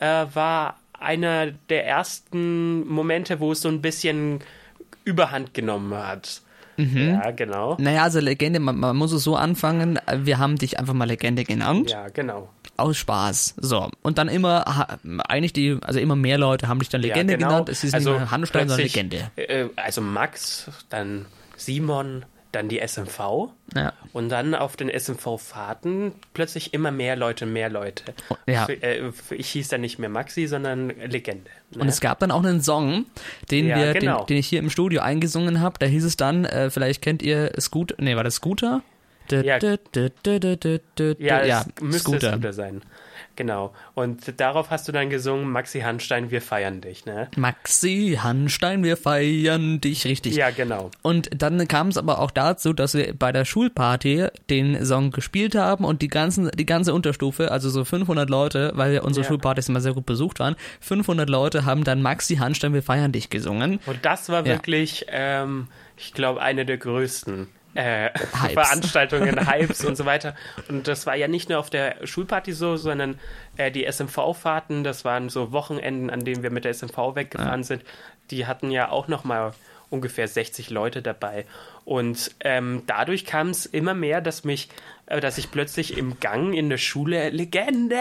äh, 0.00 0.26
war 0.32 0.78
einer 0.98 1.50
der 1.68 1.86
ersten 1.86 2.86
Momente, 2.86 3.40
wo 3.40 3.52
es 3.52 3.60
so 3.60 3.68
ein 3.68 3.82
bisschen 3.82 4.40
Überhand 5.04 5.52
genommen 5.54 5.94
hat. 5.94 6.40
Mhm. 6.76 7.10
Ja, 7.10 7.30
genau. 7.30 7.76
Naja, 7.78 8.02
also 8.02 8.20
Legende, 8.20 8.58
man, 8.58 8.76
man, 8.78 8.96
muss 8.96 9.12
es 9.12 9.22
so 9.22 9.36
anfangen, 9.36 9.98
wir 10.12 10.38
haben 10.38 10.56
dich 10.56 10.78
einfach 10.78 10.94
mal 10.94 11.04
Legende 11.04 11.44
genannt. 11.44 11.90
Ja, 11.90 12.08
genau. 12.08 12.48
Aus 12.76 12.96
Spaß. 12.96 13.54
So. 13.58 13.90
Und 14.02 14.18
dann 14.18 14.28
immer, 14.28 14.98
eigentlich 15.28 15.52
die, 15.52 15.78
also 15.82 16.00
immer 16.00 16.16
mehr 16.16 16.38
Leute 16.38 16.66
haben 16.66 16.80
dich 16.80 16.88
dann 16.88 17.00
Legende 17.00 17.34
ja, 17.34 17.38
genau. 17.38 17.50
genannt. 17.50 17.68
Es 17.68 17.84
ist 17.84 17.94
also 17.94 18.10
nicht 18.10 18.20
mehr 18.20 18.30
Handstein, 18.30 18.68
sondern 18.68 18.86
Legende. 18.86 19.30
Äh, 19.36 19.66
also 19.76 20.00
Max, 20.00 20.70
dann 20.88 21.26
Simon, 21.56 22.24
dann 22.54 22.68
die 22.68 22.80
SMV 22.86 23.50
ja. 23.74 23.92
und 24.12 24.28
dann 24.28 24.54
auf 24.54 24.76
den 24.76 24.88
SMV-Fahrten 24.88 26.12
plötzlich 26.32 26.74
immer 26.74 26.90
mehr 26.90 27.16
Leute, 27.16 27.46
mehr 27.46 27.68
Leute. 27.68 28.14
Ja. 28.46 28.66
Äh, 28.66 29.10
ich 29.30 29.50
hieß 29.50 29.68
dann 29.68 29.80
nicht 29.80 29.98
mehr 29.98 30.08
Maxi, 30.08 30.46
sondern 30.46 30.88
Legende. 30.88 31.50
Ne? 31.70 31.82
Und 31.82 31.88
es 31.88 32.00
gab 32.00 32.20
dann 32.20 32.30
auch 32.30 32.44
einen 32.44 32.62
Song, 32.62 33.06
den 33.50 33.66
ja, 33.66 33.76
wir, 33.76 33.94
genau. 33.94 34.18
den, 34.20 34.26
den, 34.26 34.36
ich 34.38 34.48
hier 34.48 34.58
im 34.58 34.70
Studio 34.70 35.02
eingesungen 35.02 35.60
habe. 35.60 35.78
Da 35.78 35.86
hieß 35.86 36.04
es 36.04 36.16
dann, 36.16 36.44
äh, 36.44 36.70
vielleicht 36.70 37.02
kennt 37.02 37.22
ihr 37.22 37.52
Scooter, 37.60 37.96
nee, 37.98 38.16
war 38.16 38.24
das 38.24 38.36
Scooter? 38.36 38.82
Ja, 41.18 41.40
ja, 41.40 41.44
ja 41.44 41.64
müsste 41.80 42.10
Scooter. 42.10 42.32
Scooter 42.32 42.52
sein. 42.52 42.82
Genau. 43.36 43.72
Und 43.94 44.40
darauf 44.40 44.70
hast 44.70 44.86
du 44.86 44.92
dann 44.92 45.10
gesungen, 45.10 45.50
Maxi 45.50 45.80
Hanstein, 45.80 46.30
wir 46.30 46.40
feiern 46.40 46.80
dich, 46.80 47.04
ne? 47.04 47.28
Maxi 47.36 48.18
Hanstein, 48.20 48.84
wir 48.84 48.96
feiern 48.96 49.80
dich, 49.80 50.04
richtig. 50.04 50.36
Ja, 50.36 50.50
genau. 50.50 50.90
Und 51.02 51.30
dann 51.34 51.66
kam 51.66 51.88
es 51.88 51.96
aber 51.96 52.20
auch 52.20 52.30
dazu, 52.30 52.72
dass 52.72 52.94
wir 52.94 53.12
bei 53.14 53.32
der 53.32 53.44
Schulparty 53.44 54.28
den 54.50 54.84
Song 54.84 55.10
gespielt 55.10 55.54
haben 55.54 55.84
und 55.84 56.02
die 56.02 56.08
ganzen, 56.08 56.50
die 56.50 56.66
ganze 56.66 56.94
Unterstufe, 56.94 57.50
also 57.50 57.68
so 57.70 57.84
500 57.84 58.30
Leute, 58.30 58.72
weil 58.74 58.92
wir 58.92 59.04
unsere 59.04 59.24
ja. 59.24 59.28
Schulpartys 59.28 59.68
immer 59.68 59.80
sehr 59.80 59.94
gut 59.94 60.06
besucht 60.06 60.38
waren, 60.38 60.54
500 60.80 61.28
Leute 61.28 61.64
haben 61.64 61.84
dann 61.84 62.02
Maxi 62.02 62.36
Hanstein, 62.36 62.72
wir 62.72 62.82
feiern 62.82 63.12
dich 63.12 63.30
gesungen. 63.30 63.80
Und 63.86 64.04
das 64.04 64.28
war 64.28 64.44
wirklich, 64.44 65.06
ja. 65.08 65.42
ähm, 65.42 65.68
ich 65.96 66.12
glaube, 66.12 66.40
eine 66.40 66.64
der 66.64 66.78
größten 66.78 67.48
äh, 67.74 68.10
Veranstaltungen, 68.52 69.46
Hypes 69.50 69.84
und 69.84 69.96
so 69.96 70.04
weiter. 70.04 70.34
Und 70.68 70.88
das 70.88 71.06
war 71.06 71.16
ja 71.16 71.28
nicht 71.28 71.48
nur 71.48 71.58
auf 71.58 71.70
der 71.70 72.06
Schulparty 72.06 72.52
so, 72.52 72.76
sondern 72.76 73.18
äh, 73.56 73.70
die 73.70 73.84
SMV-Fahrten, 73.84 74.84
das 74.84 75.04
waren 75.04 75.28
so 75.28 75.52
Wochenenden, 75.52 76.10
an 76.10 76.24
denen 76.24 76.42
wir 76.42 76.50
mit 76.50 76.64
der 76.64 76.72
SMV 76.74 77.14
weggefahren 77.14 77.60
ja. 77.60 77.66
sind, 77.66 77.84
die 78.30 78.46
hatten 78.46 78.70
ja 78.70 78.90
auch 78.90 79.08
nochmal 79.08 79.52
ungefähr 79.90 80.28
60 80.28 80.70
Leute 80.70 81.02
dabei. 81.02 81.46
Und 81.84 82.34
ähm, 82.40 82.82
dadurch 82.86 83.26
kam 83.26 83.50
es 83.50 83.66
immer 83.66 83.94
mehr, 83.94 84.20
dass 84.20 84.44
mich, 84.44 84.68
äh, 85.06 85.20
dass 85.20 85.38
ich 85.38 85.50
plötzlich 85.50 85.96
im 85.98 86.18
Gang 86.18 86.54
in 86.54 86.70
der 86.70 86.78
Schule 86.78 87.30
Legende 87.30 88.00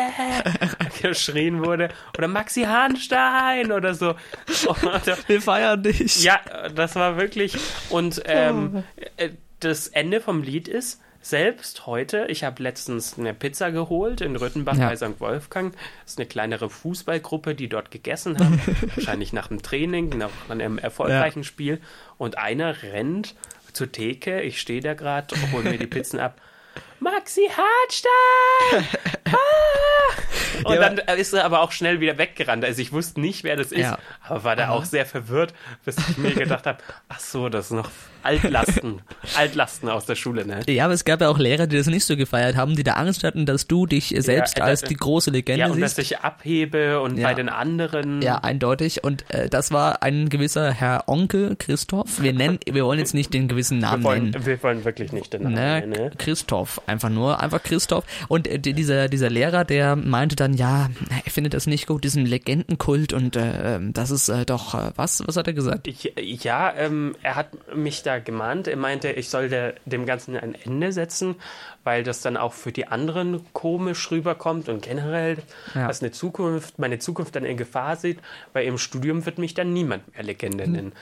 geschrien 1.02 1.64
wurde 1.64 1.90
oder 2.18 2.28
Maxi 2.28 2.64
Hahnstein 2.64 3.72
oder 3.72 3.94
so. 3.94 4.16
Und, 4.68 5.06
Wir 5.28 5.42
feiern 5.42 5.84
dich. 5.84 6.24
Ja, 6.24 6.40
das 6.74 6.96
war 6.96 7.18
wirklich 7.18 7.58
und 7.90 8.22
ähm, 8.26 8.84
oh. 8.98 9.02
äh, 9.18 9.32
das 9.64 9.88
Ende 9.88 10.22
vom 10.22 10.44
Lied 10.44 10.68
ist, 10.68 11.02
selbst 11.22 11.88
heute, 11.88 12.26
ich 12.28 12.44
habe 12.44 12.62
letztens 12.62 13.18
eine 13.18 13.34
Pizza 13.34 13.72
geholt 13.72 14.20
in 14.20 14.36
Rüttenbach 14.36 14.76
ja. 14.76 14.90
bei 14.90 14.96
St. 14.98 15.20
Wolfgang. 15.20 15.74
Das 16.04 16.14
ist 16.14 16.20
eine 16.20 16.28
kleinere 16.28 16.70
Fußballgruppe, 16.70 17.56
die 17.56 17.70
dort 17.70 17.92
gegessen 17.92 18.38
haben. 18.38 18.60
wahrscheinlich 18.96 19.32
nach 19.32 19.48
dem 19.48 19.62
Training, 19.62 20.10
nach 20.10 20.32
einem 20.50 20.78
erfolgreichen 20.78 21.40
ja. 21.40 21.46
Spiel. 21.46 21.80
Und 22.18 22.38
einer 22.38 22.84
rennt 22.84 23.36
zur 23.72 23.92
Theke, 23.92 24.42
ich 24.42 24.60
stehe 24.60 24.82
da 24.82 24.96
gerade, 24.96 25.34
hole 25.54 25.64
mir 25.64 25.78
die 25.78 25.88
Pizzen 25.88 26.20
ab. 26.20 26.42
Maxi 27.04 27.50
Hartstein! 27.50 29.00
Ah! 29.34 29.40
Und 30.64 30.76
ja, 30.76 30.90
dann 30.90 31.18
ist 31.18 31.34
er 31.34 31.46
aber 31.46 31.62
auch 31.62 31.72
schnell 31.72 32.00
wieder 32.00 32.18
weggerannt. 32.18 32.64
Also 32.64 32.82
ich 32.82 32.92
wusste 32.92 33.20
nicht, 33.20 33.44
wer 33.44 33.56
das 33.56 33.72
ist, 33.72 33.80
ja. 33.80 33.98
aber 34.22 34.44
war 34.44 34.56
da 34.56 34.70
auch 34.70 34.86
sehr 34.86 35.06
verwirrt, 35.06 35.54
bis 35.84 35.98
ich 35.98 36.18
mir 36.18 36.34
gedacht 36.34 36.68
habe, 36.68 36.78
ach 37.10 37.20
so, 37.20 37.50
das 37.50 37.66
ist 37.66 37.72
noch 37.72 37.90
Altlasten, 38.24 39.02
Altlasten 39.36 39.90
aus 39.90 40.06
der 40.06 40.16
Schule, 40.16 40.46
ne? 40.46 40.62
Ja, 40.68 40.86
aber 40.86 40.94
es 40.94 41.04
gab 41.04 41.20
ja 41.20 41.28
auch 41.28 41.38
Lehrer, 41.38 41.68
die 41.68 41.76
das 41.76 41.88
nicht 41.88 42.06
so 42.06 42.16
gefeiert 42.16 42.56
haben, 42.56 42.76
die 42.76 42.84
da 42.84 42.94
Angst 42.94 43.24
hatten, 43.24 43.46
dass 43.46 43.68
du 43.68 43.86
dich 43.86 44.14
selbst 44.18 44.58
ja, 44.58 44.66
äh, 44.66 44.70
als 44.70 44.82
die 44.82 44.96
große 44.96 45.30
Legende 45.30 45.66
siehst. 45.66 45.68
Ja, 45.68 45.74
und 45.74 45.80
siehst. 45.82 45.98
dass 45.98 46.06
ich 46.06 46.20
abhebe 46.20 47.02
und 47.02 47.22
bei 47.22 47.34
den 47.34 47.50
anderen. 47.50 48.22
Ja, 48.22 48.38
eindeutig. 48.38 49.04
Und 49.04 49.30
äh, 49.30 49.50
das 49.50 49.72
war 49.72 50.04
ein 50.04 50.30
gewisser 50.30 50.72
Herr 50.72 51.04
Onkel 51.08 51.56
Christoph. 51.58 52.22
Wir 52.22 52.34
nennen, 52.34 52.60
wir 52.66 52.86
wollen 52.86 53.00
jetzt 53.00 53.14
nicht 53.14 53.34
den 53.34 53.48
gewissen 53.48 53.80
Namen 53.80 54.04
wir 54.04 54.10
wollen, 54.10 54.30
nennen. 54.30 54.46
Wir 54.46 54.64
wollen 54.64 54.86
wirklich 54.86 55.12
nicht 55.12 55.34
den 55.34 55.44
Namen 55.44 55.56
ne? 55.56 55.80
nennen. 55.82 55.92
Ne? 55.92 56.12
Christoph, 56.18 56.82
einfach 56.94 57.10
nur, 57.10 57.42
einfach 57.42 57.62
Christoph. 57.62 58.06
Und 58.28 58.48
äh, 58.48 58.60
dieser, 58.60 59.10
dieser 59.10 59.30
Lehrer, 59.30 59.66
der 59.66 59.96
meinte 59.96 60.36
dann, 60.36 60.54
ja, 60.54 60.90
er 61.26 61.32
findet 61.32 61.54
das 61.54 61.68
nicht 61.68 61.88
gut, 61.88 62.04
diesen 62.04 62.26
Legendenkult 62.26 63.14
und 63.14 63.36
äh, 63.36 63.76
ähm, 63.76 63.94
das 63.94 64.12
ist 64.12 64.30
äh, 64.30 64.46
doch, 64.46 64.74
äh, 64.74 64.92
was, 64.96 65.22
was 65.28 65.36
hat 65.36 65.48
er 65.48 65.54
gesagt? 65.54 65.88
Ja, 66.18 66.74
ähm, 66.76 67.16
er 67.22 67.36
hat 67.36 67.76
mich 67.76 68.04
da 68.04 68.20
gemahnt. 68.20 68.68
Er 68.68 68.78
meinte, 68.78 69.12
ich 69.12 69.30
sollte 69.30 69.76
dem 69.86 70.06
Ganzen 70.06 70.38
ein 70.38 70.56
Ende 70.56 70.92
setzen, 70.92 71.36
weil 71.84 72.04
das 72.04 72.22
dann 72.22 72.38
auch 72.38 72.54
für 72.54 72.72
die 72.72 72.88
anderen 72.88 73.42
komisch 73.54 74.10
rüberkommt 74.12 74.70
und 74.70 74.82
generell, 74.82 75.38
ja. 75.76 75.88
dass 75.88 76.02
eine 76.02 76.12
Zukunft, 76.12 76.80
meine 76.80 77.00
Zukunft 77.00 77.36
dann 77.36 77.46
in 77.46 77.58
Gefahr 77.58 77.96
sieht, 77.96 78.20
weil 78.54 78.66
im 78.66 78.78
Studium 78.78 79.26
wird 79.26 79.38
mich 79.38 79.54
dann 79.54 79.74
niemand 79.74 80.14
mehr 80.14 80.24
Legende 80.24 80.68
nennen. 80.68 80.94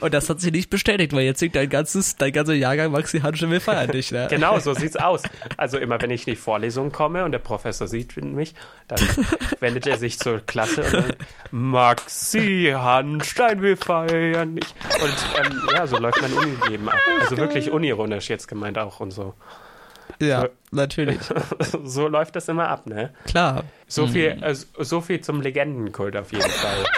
Und 0.00 0.12
das 0.12 0.28
hat 0.28 0.40
sich 0.40 0.52
nicht 0.52 0.70
bestätigt, 0.70 1.12
weil 1.12 1.22
jetzt 1.22 1.38
singt 1.38 1.54
dein 1.54 1.68
ganzes, 1.68 2.16
dein 2.16 2.32
ganzer 2.32 2.54
Jahrgang 2.54 2.90
Maxi 2.90 3.20
Hanschen 3.20 3.50
wir 3.50 3.60
feiern 3.60 3.90
dich, 3.90 4.10
ne? 4.10 4.26
genau, 4.28 4.58
so 4.58 4.74
sieht's 4.74 4.96
aus. 4.96 5.22
Also 5.56 5.78
immer 5.78 6.00
wenn 6.00 6.10
ich 6.10 6.26
in 6.26 6.34
die 6.34 6.40
Vorlesung 6.40 6.90
komme 6.90 7.24
und 7.24 7.32
der 7.32 7.38
Professor 7.38 7.86
sieht 7.86 8.16
mich, 8.16 8.54
Dann 8.88 8.98
wendet 9.60 9.86
er 9.86 9.98
sich 9.98 10.18
zur 10.18 10.40
Klasse 10.40 10.82
und 10.82 10.92
dann, 10.92 11.12
Maxi 11.50 12.72
Handstein, 12.74 13.62
wir 13.62 13.76
feiern 13.76 14.54
nicht. 14.54 14.74
Und 15.00 15.52
ähm, 15.52 15.60
ja, 15.72 15.86
so 15.86 15.98
läuft 15.98 16.20
mein 16.20 16.32
Unileben 16.32 16.88
ab. 16.88 16.98
Also 17.20 17.36
wirklich 17.36 17.70
unironisch 17.70 18.28
jetzt 18.28 18.48
gemeint 18.48 18.78
auch 18.78 19.00
und 19.00 19.12
so. 19.12 19.34
Ja, 20.20 20.42
So. 20.42 20.48
natürlich. 20.72 21.18
so 21.84 22.08
läuft 22.08 22.36
das 22.36 22.48
immer 22.48 22.68
ab, 22.68 22.86
ne? 22.86 23.10
Klar. 23.26 23.64
So 23.86 24.06
viel, 24.06 24.38
äh, 24.42 24.54
so 24.54 25.00
viel 25.00 25.20
zum 25.20 25.40
Legendenkult 25.40 26.16
auf 26.16 26.32
jeden 26.32 26.48
Fall. 26.50 26.84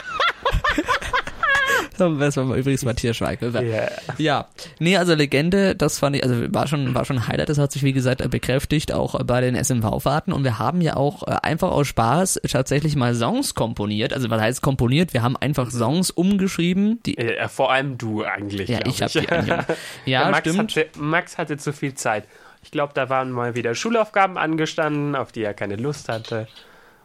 Das 1.98 2.36
war 2.36 2.56
übrigens 2.56 2.84
Matthias 2.84 3.16
Schweighöfer. 3.16 3.62
Ja. 3.62 3.88
Ja, 4.18 4.48
nee, 4.78 4.96
also 4.98 5.14
Legende, 5.14 5.74
das 5.74 5.98
fand 5.98 6.16
ich, 6.16 6.24
also 6.24 6.52
war 6.52 6.66
schon, 6.66 6.94
war 6.94 7.04
schon 7.06 7.16
ein 7.16 7.26
Highlight, 7.28 7.48
das 7.48 7.56
hat 7.58 7.72
sich 7.72 7.82
wie 7.82 7.92
gesagt 7.94 8.28
bekräftigt, 8.30 8.92
auch 8.92 9.18
bei 9.24 9.40
den 9.40 9.54
SMV-Fahrten 9.54 10.32
und 10.32 10.44
wir 10.44 10.58
haben 10.58 10.80
ja 10.82 10.96
auch 10.96 11.26
äh, 11.26 11.36
einfach 11.42 11.70
aus 11.70 11.86
Spaß 11.88 12.40
tatsächlich 12.50 12.96
mal 12.96 13.14
Songs 13.14 13.54
komponiert, 13.54 14.12
also 14.12 14.28
was 14.30 14.40
heißt 14.40 14.62
komponiert, 14.62 15.14
wir 15.14 15.22
haben 15.22 15.36
einfach 15.36 15.70
Songs 15.70 16.10
umgeschrieben, 16.10 17.00
die, 17.06 17.16
Äh, 17.16 17.48
vor 17.48 17.72
allem 17.72 17.96
du 17.96 18.24
eigentlich. 18.24 18.68
ja, 18.68 18.80
glaub 18.80 18.94
ich 18.94 19.02
hab 19.02 19.10
die, 19.12 19.18
ja, 19.48 19.64
Ja, 20.04 20.30
Max, 20.30 20.50
stimmt. 20.50 20.76
Hatte, 20.76 20.86
Max 20.98 21.38
hatte 21.38 21.56
zu 21.56 21.72
viel 21.72 21.94
Zeit. 21.94 22.24
Ich 22.66 22.72
glaube, 22.72 22.94
da 22.94 23.08
waren 23.08 23.30
mal 23.30 23.54
wieder 23.54 23.76
Schulaufgaben 23.76 24.36
angestanden, 24.36 25.14
auf 25.14 25.30
die 25.30 25.44
er 25.44 25.54
keine 25.54 25.76
Lust 25.76 26.08
hatte. 26.08 26.48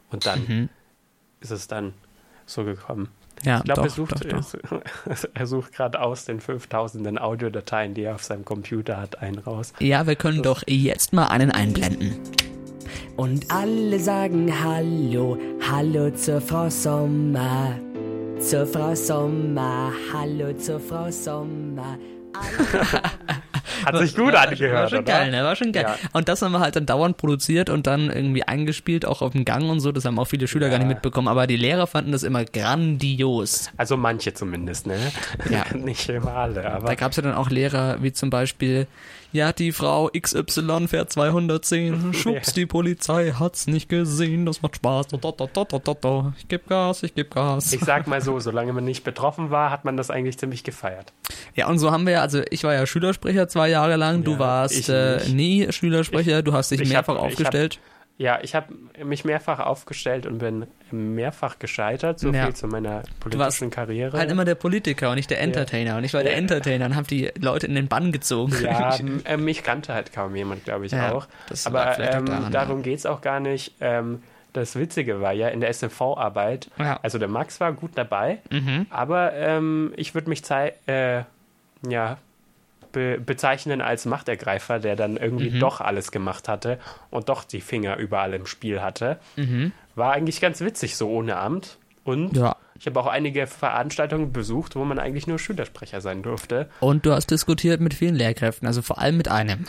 Und 0.09 0.25
dann 0.25 0.39
Mhm. 0.47 0.69
ist 1.39 1.51
es 1.51 1.67
dann 1.67 1.93
so 2.47 2.63
gekommen. 2.65 3.09
Ja, 3.43 3.57
Ich 3.59 3.65
glaube, 3.65 3.81
er 3.83 3.89
sucht, 3.91 4.25
er 5.35 5.45
sucht 5.45 5.71
gerade 5.71 6.01
aus 6.01 6.25
den 6.25 6.39
5000 6.39 7.21
Audiodateien, 7.21 7.93
die 7.93 8.01
er 8.01 8.15
auf 8.15 8.23
seinem 8.23 8.43
Computer 8.43 8.97
hat, 8.99 9.21
einen 9.21 9.37
raus. 9.37 9.71
Ja, 9.79 10.07
wir 10.07 10.15
können 10.15 10.41
doch 10.41 10.63
jetzt 10.65 11.13
mal 11.13 11.27
einen 11.27 11.51
einblenden. 11.51 12.15
Und 13.15 13.51
alle 13.51 13.99
sagen 13.99 14.51
Hallo, 14.63 15.37
Hallo 15.69 16.09
zur 16.09 16.41
Frau 16.41 16.71
Sommer. 16.71 17.75
Zur 18.39 18.65
Frau 18.65 18.95
Sommer, 18.95 19.91
Hallo 20.11 20.53
zur 20.53 20.79
Frau 20.79 21.11
Sommer. 21.11 21.99
Hat 23.85 23.97
sich 23.97 24.15
gut 24.15 24.33
war, 24.33 24.47
angehört, 24.47 24.73
War 24.91 24.97
schon 24.97 25.05
geil, 25.05 25.31
ne? 25.31 25.43
War 25.43 25.55
schon 25.55 25.71
geil. 25.71 25.85
Ja. 25.87 25.95
Und 26.13 26.27
das 26.29 26.41
haben 26.41 26.51
wir 26.51 26.59
halt 26.59 26.75
dann 26.75 26.85
dauernd 26.85 27.17
produziert 27.17 27.69
und 27.69 27.87
dann 27.87 28.09
irgendwie 28.09 28.43
eingespielt, 28.43 29.05
auch 29.05 29.21
auf 29.21 29.31
dem 29.33 29.45
Gang 29.45 29.69
und 29.69 29.79
so. 29.79 29.91
Das 29.91 30.05
haben 30.05 30.19
auch 30.19 30.25
viele 30.25 30.47
Schüler 30.47 30.69
gar 30.69 30.77
nicht 30.77 30.87
Ja. 30.87 30.93
mitbekommen, 30.93 31.27
aber 31.27 31.47
die 31.47 31.57
Lehrer 31.57 31.87
fanden 31.87 32.11
das 32.11 32.23
immer 32.23 32.43
grandios. 32.45 33.69
Also 33.77 33.97
manche 33.97 34.33
zumindest, 34.33 34.87
ne? 34.87 34.97
Ja. 35.49 35.65
Nicht 35.77 36.09
immer 36.09 36.33
alle, 36.35 36.69
aber 36.71 36.87
Da 36.87 36.95
gab's 36.95 37.15
ja 37.17 37.23
dann 37.23 37.33
auch 37.35 37.49
Lehrer, 37.49 37.97
wie 38.01 38.11
zum 38.13 38.29
Beispiel, 38.29 38.87
ja, 39.33 39.53
die 39.53 39.71
Frau 39.71 40.09
XY 40.09 40.87
fährt 40.87 41.11
210, 41.11 42.13
schubst, 42.13 42.57
die 42.57 42.65
Polizei 42.65 43.31
hat's 43.31 43.65
nicht 43.67 43.87
gesehen, 43.87 44.45
das 44.45 44.61
macht 44.61 44.75
Spaß. 44.75 45.07
Da, 45.07 45.17
da, 45.31 45.93
da. 45.93 46.33
Ich 46.37 46.47
geb 46.49 46.67
Gas, 46.67 47.03
ich 47.03 47.15
geb 47.15 47.33
Gas. 47.33 47.71
ich 47.71 47.79
sag 47.81 48.07
mal 48.07 48.21
so, 48.21 48.39
solange 48.41 48.73
man 48.73 48.83
nicht 48.83 49.03
betroffen 49.03 49.49
war, 49.49 49.71
hat 49.71 49.85
man 49.85 49.95
das 49.97 50.09
eigentlich 50.11 50.37
ziemlich 50.37 50.63
gefeiert. 50.63 51.13
Ja, 51.55 51.67
und 51.67 51.79
so 51.79 51.91
haben 51.91 52.05
wir, 52.05 52.21
also 52.21 52.41
ich 52.49 52.63
war 52.65 52.73
ja 52.73 52.85
Schülersprecher 52.85 53.47
zwei 53.47 53.69
Jahre 53.71 53.95
lang, 53.95 54.23
du 54.23 54.33
Ja, 54.33 54.39
warst 54.39 54.77
ich 54.77 54.89
äh, 54.89 55.17
nie 55.33 55.71
Schülersprecher, 55.71 56.41
du 56.43 56.53
hast 56.53 56.71
dich 56.71 56.81
ich 56.81 56.89
mehrfach 56.89 57.15
hab- 57.15 57.25
ich 57.25 57.31
aufgestellt. 57.33 57.79
Ja, 58.17 58.37
ich 58.43 58.53
habe 58.53 58.67
mich 59.03 59.25
mehrfach 59.25 59.59
aufgestellt 59.59 60.27
und 60.27 60.37
bin 60.37 60.67
mehrfach 60.91 61.57
gescheitert, 61.57 62.19
so 62.19 62.29
Ja. 62.31 62.45
viel 62.45 62.53
zu 62.53 62.67
meiner 62.67 63.01
politischen 63.19 63.71
Karriere. 63.71 64.15
halt 64.15 64.29
immer 64.29 64.45
der 64.45 64.53
Politiker 64.53 65.09
und 65.09 65.15
nicht 65.15 65.31
der 65.31 65.41
Entertainer. 65.41 65.97
Und 65.97 66.03
ich 66.03 66.13
war 66.13 66.21
der 66.21 66.33
Ja. 66.33 66.37
Entertainer 66.37 66.85
und 66.85 66.95
hab 66.95 67.07
die 67.07 67.31
Leute 67.39 67.65
in 67.65 67.73
den 67.73 67.87
Bann 67.87 68.11
gezogen. 68.11 68.53
ja, 68.61 68.95
m- 68.97 69.21
äh, 69.25 69.37
mich 69.37 69.63
kannte 69.63 69.95
halt 69.95 70.13
kaum 70.13 70.35
jemand, 70.35 70.65
glaube 70.65 70.85
ich 70.85 70.91
Ja, 70.91 71.13
auch. 71.13 71.25
Aber 71.65 71.93
vielleicht 71.93 72.13
auch 72.13 72.19
ähm, 72.19 72.25
daran, 72.27 72.51
darum 72.51 72.77
ja. 72.79 72.83
geht's 72.83 73.07
auch 73.07 73.21
gar 73.21 73.39
nicht. 73.39 73.73
Ähm, 73.79 74.21
das 74.53 74.75
Witzige 74.75 75.19
war 75.21 75.31
ja 75.31 75.47
in 75.47 75.59
der 75.61 75.69
SMV-Arbeit, 75.73 76.69
Ja. 76.77 76.99
also 77.01 77.17
der 77.17 77.29
Max 77.29 77.59
war 77.59 77.71
gut 77.73 77.91
dabei, 77.95 78.39
Mhm. 78.51 78.85
aber 78.91 79.33
ähm, 79.33 79.93
ich 79.95 80.13
würde 80.13 80.29
mich 80.29 80.43
zei 80.43 80.73
äh, 80.87 81.23
ja, 81.89 82.17
be 82.91 83.19
bezeichnen 83.19 83.81
als 83.81 84.05
Machtergreifer, 84.05 84.79
der 84.79 84.95
dann 84.95 85.17
irgendwie 85.17 85.51
Mhm. 85.51 85.59
doch 85.59 85.81
alles 85.81 86.11
gemacht 86.11 86.47
hatte 86.47 86.79
und 87.09 87.29
doch 87.29 87.43
die 87.43 87.61
Finger 87.61 87.97
überall 87.97 88.33
im 88.33 88.45
Spiel 88.45 88.81
hatte. 88.81 89.19
Mhm. 89.35 89.71
War 89.95 90.13
eigentlich 90.13 90.41
ganz 90.41 90.61
witzig, 90.61 90.95
so 90.97 91.09
ohne 91.09 91.37
Amt. 91.37 91.77
Und 92.03 92.35
Ja. 92.35 92.55
ich 92.79 92.87
habe 92.87 92.99
auch 92.99 93.05
einige 93.05 93.45
Veranstaltungen 93.45 94.33
besucht, 94.33 94.75
wo 94.75 94.83
man 94.85 94.97
eigentlich 94.97 95.27
nur 95.27 95.37
Schülersprecher 95.37 96.01
sein 96.01 96.23
durfte. 96.23 96.67
Und 96.79 97.05
du 97.05 97.11
hast 97.11 97.27
diskutiert 97.29 97.79
mit 97.79 97.93
vielen 97.93 98.15
Lehrkräften, 98.15 98.67
also 98.67 98.81
vor 98.81 98.97
allem 98.97 99.17
mit 99.17 99.27
einem. 99.27 99.65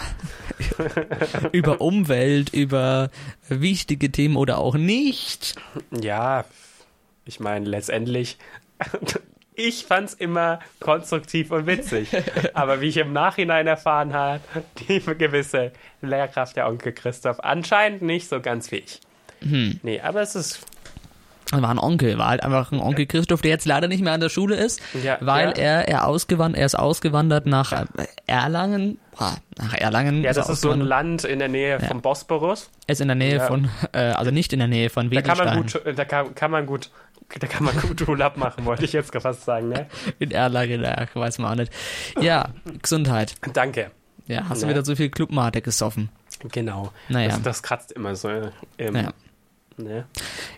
über 1.52 1.80
Umwelt, 1.80 2.54
über 2.54 3.10
wichtige 3.48 4.10
Themen 4.10 4.36
oder 4.36 4.58
auch 4.58 4.74
nicht. 4.76 5.54
Ja, 5.90 6.44
ich 7.26 7.38
meine, 7.40 7.66
letztendlich, 7.68 8.38
ich 9.54 9.84
fand's 9.84 10.14
immer 10.14 10.60
konstruktiv 10.80 11.50
und 11.50 11.66
witzig. 11.66 12.08
Aber 12.54 12.80
wie 12.80 12.88
ich 12.88 12.96
im 12.96 13.12
Nachhinein 13.12 13.66
erfahren 13.66 14.12
habe, 14.12 14.40
die 14.88 15.00
gewisse 15.00 15.72
Lehrkraft, 16.00 16.56
der 16.56 16.68
Onkel 16.68 16.92
Christoph, 16.92 17.40
anscheinend 17.40 18.02
nicht 18.02 18.28
so 18.28 18.40
ganz 18.40 18.70
wie 18.70 18.76
ich. 18.76 19.00
Hm. 19.40 19.80
Nee, 19.82 20.00
aber 20.00 20.22
es 20.22 20.36
ist, 20.36 20.60
War 21.60 21.68
ein 21.70 21.78
Onkel, 21.78 22.16
war 22.18 22.28
halt 22.30 22.42
einfach 22.42 22.72
ein 22.72 22.80
Onkel 22.80 23.04
Christoph, 23.06 23.42
der 23.42 23.50
jetzt 23.50 23.66
leider 23.66 23.86
nicht 23.88 24.02
mehr 24.02 24.14
an 24.14 24.20
der 24.20 24.30
Schule 24.30 24.56
ist, 24.56 24.80
Ja, 25.02 25.18
weil 25.20 25.48
ja. 25.48 25.52
er 25.52 25.88
er 25.88 26.06
ausgewandert, 26.08 26.58
er 26.60 26.66
ist 26.66 26.74
ausgewandert 26.78 27.44
nach 27.46 27.72
äh, 27.72 27.84
Erlangen. 28.26 28.98
Boah, 29.18 29.36
nach 29.58 29.74
Erlangen. 29.74 30.22
ja, 30.22 30.32
das 30.32 30.48
ist 30.48 30.62
so 30.62 30.70
ein. 30.70 30.80
Land 30.80 31.24
in 31.24 31.38
der 31.38 31.48
Nähe 31.48 31.78
vom 31.80 32.00
Bosporus. 32.00 32.70
Er 32.86 32.92
ist 32.94 33.00
in 33.02 33.08
der 33.08 33.14
Nähe 33.14 33.36
Ja. 33.36 33.46
von, 33.46 33.68
äh, 33.92 33.98
also 33.98 34.30
nicht 34.30 34.52
in 34.54 34.60
der 34.60 34.68
Nähe 34.68 34.88
von 34.88 35.10
Da 35.10 35.20
kann 35.20 35.38
Wedelstein. 35.38 35.58
man 35.58 35.66
gut, 35.66 35.98
da 35.98 36.04
kann, 36.06 36.34
kann 36.34 36.50
man 36.50 36.64
gut, 36.66 36.90
da 37.38 37.46
kann 37.46 37.64
man 37.64 37.78
gut 37.80 38.08
Urlaub 38.08 38.36
machen, 38.38 38.64
wollte 38.64 38.84
ich 38.86 38.94
jetzt 38.94 39.12
fast 39.14 39.44
sagen, 39.44 39.68
ne? 39.68 39.86
In 40.18 40.30
Erlangen, 40.30 40.82
ja, 40.82 41.06
weiß 41.12 41.38
man 41.38 41.52
auch 41.52 41.56
nicht. 41.56 41.72
Ja, 42.20 42.48
Gesundheit. 42.80 43.34
Danke. 43.52 43.90
Ja, 44.26 44.44
hast 44.48 44.62
du 44.62 44.66
Ja. 44.66 44.72
wieder 44.72 44.84
so 44.84 44.96
viel 44.96 45.10
Clubmate 45.10 45.60
gesoffen? 45.60 46.08
Genau. 46.50 46.92
Naja. 47.08 47.28
Das, 47.28 47.42
das 47.42 47.62
kratzt 47.62 47.92
immer 47.92 48.14
so. 48.16 48.30
Im, 48.78 48.96
Ja. 48.96 49.12
Ne? 49.78 50.04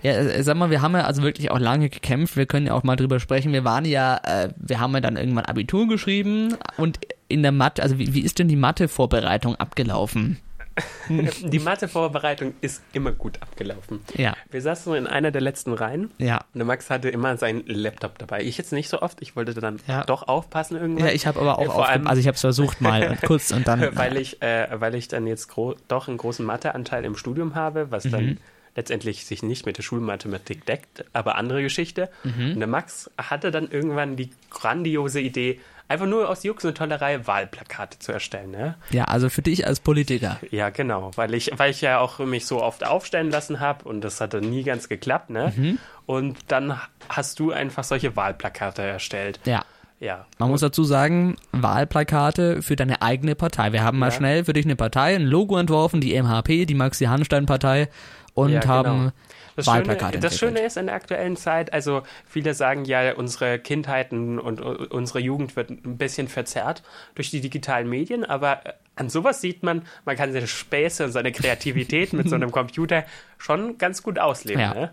Ja, 0.02 0.12
äh, 0.12 0.42
sag 0.42 0.56
mal, 0.56 0.70
wir 0.70 0.82
haben 0.82 0.94
ja 0.94 1.02
also 1.04 1.22
wirklich 1.22 1.50
auch 1.50 1.58
lange 1.58 1.88
gekämpft. 1.88 2.36
Wir 2.36 2.46
können 2.46 2.66
ja 2.66 2.74
auch 2.74 2.82
mal 2.82 2.96
drüber 2.96 3.20
sprechen. 3.20 3.52
Wir 3.52 3.64
waren 3.64 3.84
ja, 3.84 4.18
äh, 4.24 4.48
wir 4.56 4.80
haben 4.80 4.92
ja 4.94 5.00
dann 5.00 5.16
irgendwann 5.16 5.44
Abitur 5.46 5.88
geschrieben 5.88 6.56
und 6.76 6.98
in 7.28 7.42
der 7.42 7.52
Mathe, 7.52 7.82
also 7.82 7.98
wie, 7.98 8.14
wie 8.14 8.20
ist 8.20 8.38
denn 8.38 8.48
die 8.48 8.56
Mathe-Vorbereitung 8.56 9.56
abgelaufen? 9.56 10.38
Die 11.08 11.60
Mathevorbereitung 11.60 12.54
ist 12.60 12.82
immer 12.92 13.12
gut 13.12 13.40
abgelaufen. 13.40 14.00
Ja, 14.16 14.34
Wir 14.50 14.60
saßen 14.60 14.92
in 14.96 15.06
einer 15.06 15.30
der 15.30 15.40
letzten 15.40 15.72
Reihen 15.72 16.10
ja. 16.18 16.38
und 16.52 16.58
der 16.58 16.64
Max 16.64 16.90
hatte 16.90 17.08
immer 17.10 17.36
seinen 17.36 17.64
Laptop 17.66 18.18
dabei. 18.18 18.42
Ich 18.42 18.58
jetzt 18.58 18.72
nicht 18.72 18.88
so 18.88 19.00
oft, 19.00 19.22
ich 19.22 19.36
wollte 19.36 19.54
dann 19.54 19.78
Ja. 19.86 20.02
doch 20.02 20.26
aufpassen 20.26 20.76
irgendwann. 20.76 21.06
Ja, 21.06 21.12
ich 21.12 21.28
habe 21.28 21.40
aber 21.40 21.58
auch 21.60 21.62
Äh, 21.62 21.66
vor 21.66 21.88
allem- 21.88 22.08
also 22.08 22.18
ich 22.18 22.26
habe 22.26 22.34
es 22.34 22.40
versucht 22.40 22.80
mal 22.80 23.06
und 23.08 23.22
kurz 23.22 23.52
und 23.52 23.68
dann. 23.68 23.94
weil 23.94 24.16
ich, 24.16 24.42
äh, 24.42 24.66
weil 24.72 24.96
ich 24.96 25.06
dann 25.06 25.28
jetzt 25.28 25.48
doch 25.86 26.08
einen 26.08 26.16
großen 26.16 26.44
Matheanteil 26.44 27.04
im 27.04 27.14
Studium 27.16 27.54
habe, 27.54 27.92
was 27.92 28.06
Mhm. 28.06 28.10
dann 28.10 28.38
letztendlich 28.76 29.24
sich 29.26 29.42
nicht 29.42 29.66
mit 29.66 29.78
der 29.78 29.82
Schulmathematik 29.82 30.66
deckt, 30.66 31.04
aber 31.12 31.36
andere 31.36 31.62
Geschichte. 31.62 32.10
Mhm. 32.24 32.52
Und 32.52 32.58
der 32.60 32.68
Max 32.68 33.10
hatte 33.16 33.50
dann 33.50 33.70
irgendwann 33.70 34.16
die 34.16 34.30
grandiose 34.50 35.20
Idee, 35.20 35.60
einfach 35.88 36.06
nur 36.06 36.28
aus 36.28 36.42
Jux 36.42 36.64
und 36.64 36.76
Tollerei 36.76 37.26
Wahlplakate 37.26 37.98
zu 37.98 38.12
erstellen. 38.12 38.50
Ne? 38.50 38.76
ja, 38.90 39.04
also 39.04 39.28
für 39.28 39.42
dich 39.42 39.66
als 39.66 39.80
Politiker. 39.80 40.38
Ja, 40.50 40.70
genau, 40.70 41.10
weil 41.16 41.34
ich, 41.34 41.50
weil 41.56 41.70
ich 41.70 41.80
ja 41.80 41.98
auch 41.98 42.18
mich 42.20 42.46
so 42.46 42.62
oft 42.62 42.84
aufstellen 42.86 43.30
lassen 43.30 43.60
habe 43.60 43.88
und 43.88 44.00
das 44.02 44.20
hatte 44.20 44.40
nie 44.40 44.62
ganz 44.62 44.88
geklappt, 44.88 45.30
ne? 45.30 45.52
Mhm. 45.54 45.78
Und 46.06 46.38
dann 46.48 46.78
hast 47.08 47.38
du 47.40 47.50
einfach 47.50 47.84
solche 47.84 48.14
Wahlplakate 48.14 48.82
erstellt. 48.82 49.40
Ja. 49.44 49.64
Ja. 50.00 50.26
Man 50.38 50.50
muss 50.50 50.60
dazu 50.60 50.84
sagen, 50.84 51.36
Wahlplakate 51.52 52.62
für 52.62 52.76
deine 52.76 53.00
eigene 53.02 53.34
Partei. 53.34 53.72
Wir 53.72 53.82
haben 53.82 53.98
mal 53.98 54.06
Ja. 54.10 54.12
schnell 54.12 54.44
für 54.44 54.52
dich 54.52 54.64
eine 54.64 54.76
Partei, 54.76 55.14
ein 55.14 55.22
Logo 55.22 55.56
entworfen, 55.56 56.00
die 56.00 56.14
MHP, 56.14 56.66
die 56.66 56.74
Maxi-Hanstein-Partei 56.74 57.88
und 58.34 58.50
Ja, 58.50 58.60
genau. 58.60 58.72
haben 58.72 59.12
Das 59.56 59.66
Wahlplakate 59.68 60.14
Schöne, 60.14 60.20
das. 60.20 60.38
Schöne 60.38 60.60
ist 60.60 60.76
in 60.76 60.86
der 60.86 60.96
aktuellen 60.96 61.36
Zeit, 61.36 61.72
also 61.72 62.02
viele 62.26 62.54
sagen 62.54 62.84
ja, 62.86 63.14
unsere 63.14 63.60
Kindheiten 63.60 64.40
und 64.40 64.60
uh, 64.60 64.86
unsere 64.90 65.20
Jugend 65.20 65.54
wird 65.54 65.70
ein 65.70 65.96
bisschen 65.96 66.26
verzerrt 66.26 66.82
durch 67.14 67.30
die 67.30 67.40
digitalen 67.40 67.88
Medien, 67.88 68.24
aber 68.24 68.66
äh, 68.66 68.72
an 68.96 69.08
sowas 69.08 69.40
sieht 69.40 69.62
man, 69.62 69.82
man 70.04 70.16
kann 70.16 70.32
seine 70.32 70.48
Späße 70.48 71.04
und 71.04 71.12
seine 71.12 71.30
Kreativität 71.30 72.12
mit 72.12 72.28
so 72.28 72.34
einem 72.34 72.50
Computer 72.52 73.04
schon 73.38 73.78
ganz 73.78 74.02
gut 74.02 74.18
ausleben. 74.18 74.60
Ja. 74.60 74.74
Ne? 74.74 74.90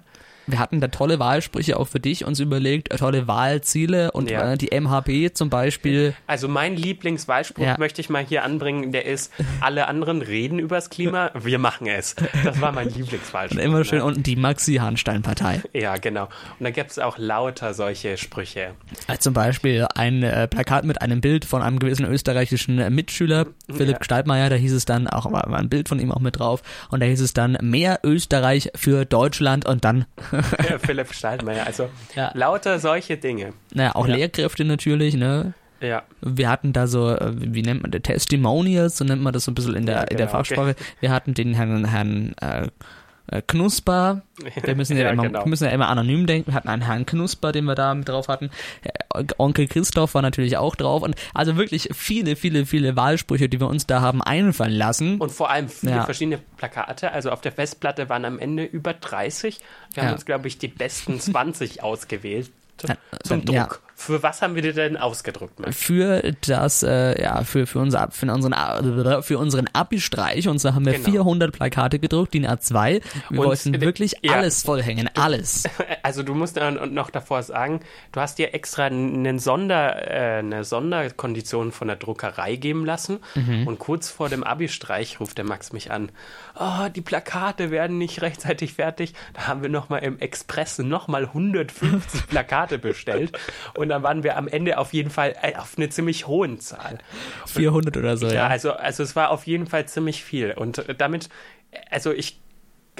Wir 0.51 0.59
hatten 0.59 0.79
da 0.81 0.87
tolle 0.89 1.19
Wahlsprüche 1.19 1.77
auch 1.77 1.87
für 1.87 1.99
dich 1.99 2.25
uns 2.25 2.39
überlegt, 2.39 2.91
äh, 2.93 2.97
tolle 2.97 3.27
Wahlziele 3.27 4.11
und 4.11 4.29
Ja. 4.29 4.53
äh, 4.53 4.57
die 4.57 4.69
MHP 4.71 5.33
zum 5.33 5.49
Beispiel. 5.49 6.13
Also 6.27 6.47
mein 6.47 6.75
Lieblingswahlspruch 6.75 7.63
Ja. 7.63 7.75
möchte 7.77 8.01
ich 8.01 8.09
mal 8.09 8.23
hier 8.23 8.43
anbringen, 8.43 8.91
der 8.91 9.05
ist, 9.05 9.31
alle 9.61 9.87
anderen 9.87 10.21
reden 10.21 10.59
übers 10.59 10.89
Klima, 10.89 11.31
wir 11.33 11.59
machen 11.59 11.87
es. 11.87 12.15
Das 12.43 12.59
war 12.61 12.71
mein 12.71 12.89
Lieblingswahlspruch. 12.89 13.61
Immer 13.61 13.83
schön 13.85 13.99
ne? 13.99 14.05
unten 14.05 14.23
die 14.23 14.35
Maxi-Hanstein-Partei. 14.35 15.61
Ja, 15.73 15.97
genau. 15.97 16.23
Und 16.59 16.63
da 16.63 16.69
gibt 16.71 16.91
es 16.91 16.99
auch 16.99 17.17
lauter 17.17 17.73
solche 17.73 18.17
Sprüche. 18.17 18.71
Äh, 19.07 19.17
Zum 19.19 19.33
Beispiel 19.33 19.87
ein 19.95 20.23
äh, 20.23 20.47
Plakat 20.47 20.85
mit 20.85 21.01
einem 21.01 21.21
Bild 21.21 21.45
von 21.45 21.61
einem 21.61 21.79
gewissen 21.79 22.05
österreichischen 22.05 22.93
Mitschüler, 22.93 23.47
Philipp 23.71 23.97
Ja. 23.97 24.03
Steidmeier, 24.03 24.49
da 24.49 24.55
hieß 24.55 24.73
es 24.73 24.85
dann 24.85 25.07
auch, 25.07 25.31
war 25.31 25.47
ein 25.53 25.69
Bild 25.69 25.87
von 25.89 25.99
ihm 25.99 26.11
auch 26.11 26.19
mit 26.19 26.39
drauf, 26.39 26.61
und 26.89 26.99
da 27.01 27.05
hieß 27.05 27.21
es 27.21 27.33
dann 27.33 27.57
mehr 27.61 27.99
Österreich 28.03 28.71
für 28.75 29.05
Deutschland 29.05 29.65
und 29.65 29.85
dann, 29.85 30.05
Philipp 30.85 31.13
Steinmeier. 31.13 31.65
Also 31.65 31.89
Ja. 32.15 32.31
lauter 32.33 32.79
solche 32.79 33.17
Dinge. 33.17 33.53
naja, 33.73 33.95
auch 33.95 34.07
Ja. 34.07 34.15
Lehrkräfte 34.15 34.63
natürlich, 34.65 35.15
ne? 35.15 35.53
Ja. 35.81 36.03
Wir 36.21 36.49
hatten 36.49 36.73
da 36.73 36.85
so, 36.85 37.09
äh, 37.09 37.31
wie 37.35 37.63
nennt 37.63 37.81
man 37.81 37.89
das, 37.91 38.01
Testimonials, 38.03 38.97
so 38.97 39.03
nennt 39.03 39.21
man 39.23 39.33
das 39.33 39.45
so 39.45 39.51
ein 39.51 39.55
bisschen 39.55 39.75
in 39.75 39.85
der, 39.87 39.95
Ja, 39.95 40.01
in 40.03 40.17
der 40.17 40.27
genau, 40.27 40.37
Fachsprache. 40.37 40.75
Wir 40.99 41.09
hatten 41.11 41.33
den 41.33 41.55
Herrn, 41.55 41.85
Herrn 41.85 42.33
äh, 42.39 42.67
äh, 43.31 43.41
Knusper, 43.41 44.21
wir 44.63 44.75
müssen 44.75 44.95
ja, 44.97 45.03
Ja, 45.05 45.09
immer, 45.11 45.23
genau. 45.23 45.45
müssen 45.45 45.63
ja 45.65 45.71
immer 45.71 45.87
anonym 45.89 46.27
denken, 46.27 46.51
wir 46.51 46.53
hatten 46.53 46.69
einen 46.69 46.83
Herrn 46.83 47.05
Knusper, 47.05 47.51
den 47.51 47.65
wir 47.65 47.75
da 47.75 47.93
mit 47.95 48.07
drauf 48.07 48.27
hatten, 48.27 48.49
Äh, 48.83 49.23
Onkel 49.37 49.67
Christoph 49.67 50.13
war 50.13 50.21
natürlich 50.21 50.57
auch 50.57 50.75
drauf 50.75 51.01
und 51.03 51.15
also 51.33 51.57
wirklich 51.57 51.89
viele, 51.93 52.35
viele, 52.35 52.65
viele 52.65 52.95
Wahlsprüche, 52.95 53.49
die 53.49 53.59
wir 53.59 53.67
uns 53.67 53.85
da 53.87 54.01
haben 54.01 54.21
einfallen 54.21 54.73
lassen. 54.73 55.17
Und 55.19 55.31
vor 55.31 55.49
allem 55.49 55.67
viele 55.69 55.93
Ja. 55.95 56.05
verschiedene 56.05 56.37
Plakate. 56.57 57.11
Also 57.11 57.31
auf 57.31 57.41
der 57.41 57.51
Festplatte 57.51 58.07
waren 58.09 58.23
am 58.25 58.39
Ende 58.39 58.63
über 58.63 58.93
30. 58.93 59.59
Wir 59.93 60.03
haben 60.03 60.13
uns, 60.13 60.25
glaube 60.25 60.47
ich, 60.47 60.57
die 60.57 60.67
besten 60.69 61.19
20 61.19 61.83
ausgewählt. 61.83 62.51
Zum 63.23 63.43
ja. 63.51 63.65
Druck. 63.65 63.81
Für 64.01 64.23
was 64.23 64.41
haben 64.41 64.55
wir 64.55 64.61
die 64.63 64.73
denn 64.73 64.97
ausgedruckt? 64.97 65.59
Max? 65.59 65.77
für 65.77 66.33
das, 66.47 66.81
äh, 66.83 67.21
ja, 67.21 67.43
für, 67.43 67.67
für, 67.67 67.79
unser, 67.79 68.09
für 68.11 68.31
unseren, 68.31 69.21
für 69.23 69.37
unseren 69.37 69.67
Abi-Streich 69.73 70.47
und 70.47 70.59
so 70.59 70.73
haben 70.73 70.85
wir 70.85 70.93
Genau. 70.93 71.05
400 71.11 71.51
Plakate 71.51 71.99
gedruckt, 71.99 72.33
DIN 72.33 72.47
A2. 72.47 73.01
Wir 73.29 73.39
Und, 73.39 73.45
wollten 73.45 73.79
wirklich 73.81 74.15
ja. 74.21 74.33
alles 74.33 74.63
vollhängen, 74.63 75.09
alles. 75.15 75.63
Also 76.03 76.23
du 76.23 76.33
musst 76.33 76.59
noch 76.89 77.11
davor 77.11 77.43
sagen, 77.43 77.81
du 78.11 78.19
hast 78.21 78.39
dir 78.39 78.55
extra 78.55 78.85
einen 78.85 79.37
Sonder, 79.39 80.09
äh, 80.09 80.39
eine 80.39 80.63
Sonderkondition 80.63 81.71
von 81.71 81.87
der 81.87 81.97
Druckerei 81.97 82.55
geben 82.55 82.85
lassen 82.85 83.19
Mhm. 83.35 83.67
und 83.67 83.77
kurz 83.79 84.09
vor 84.09 84.27
dem 84.29 84.43
Abi-Streich 84.43 85.19
ruft 85.19 85.37
der 85.37 85.45
Max 85.45 85.73
mich 85.73 85.91
an. 85.91 86.09
Oh, 86.59 86.89
die 86.93 87.01
Plakate 87.01 87.69
werden 87.71 87.97
nicht 87.99 88.21
rechtzeitig 88.21 88.73
fertig. 88.73 89.13
Da 89.33 89.47
haben 89.47 89.61
wir 89.61 89.69
nochmal 89.69 90.03
im 90.03 90.17
Express 90.19 90.79
nochmal 90.79 91.25
150 91.25 92.27
Plakate 92.27 92.77
bestellt 92.79 93.37
und 93.75 93.90
dann 93.91 94.01
waren 94.03 94.23
wir 94.23 94.37
am 94.37 94.47
Ende 94.47 94.77
auf 94.79 94.93
jeden 94.93 95.09
Fall 95.11 95.35
äh, 95.41 95.55
auf 95.55 95.73
eine 95.77 95.89
ziemlich 95.89 96.25
hohen 96.27 96.59
Zahl. 96.59 96.97
400 97.45 97.95
oder 97.97 98.17
so, 98.17 98.27
Ja, 98.27 98.33
ja. 98.33 98.47
also, 98.47 98.71
also 98.73 99.03
es 99.03 99.15
war 99.15 99.29
auf 99.29 99.45
jeden 99.45 99.67
Fall 99.67 99.85
ziemlich 99.87 100.23
viel. 100.23 100.51
Und 100.53 100.79
äh, 100.79 100.95
damit, 100.95 101.29
also 101.91 102.11
ich 102.11 102.39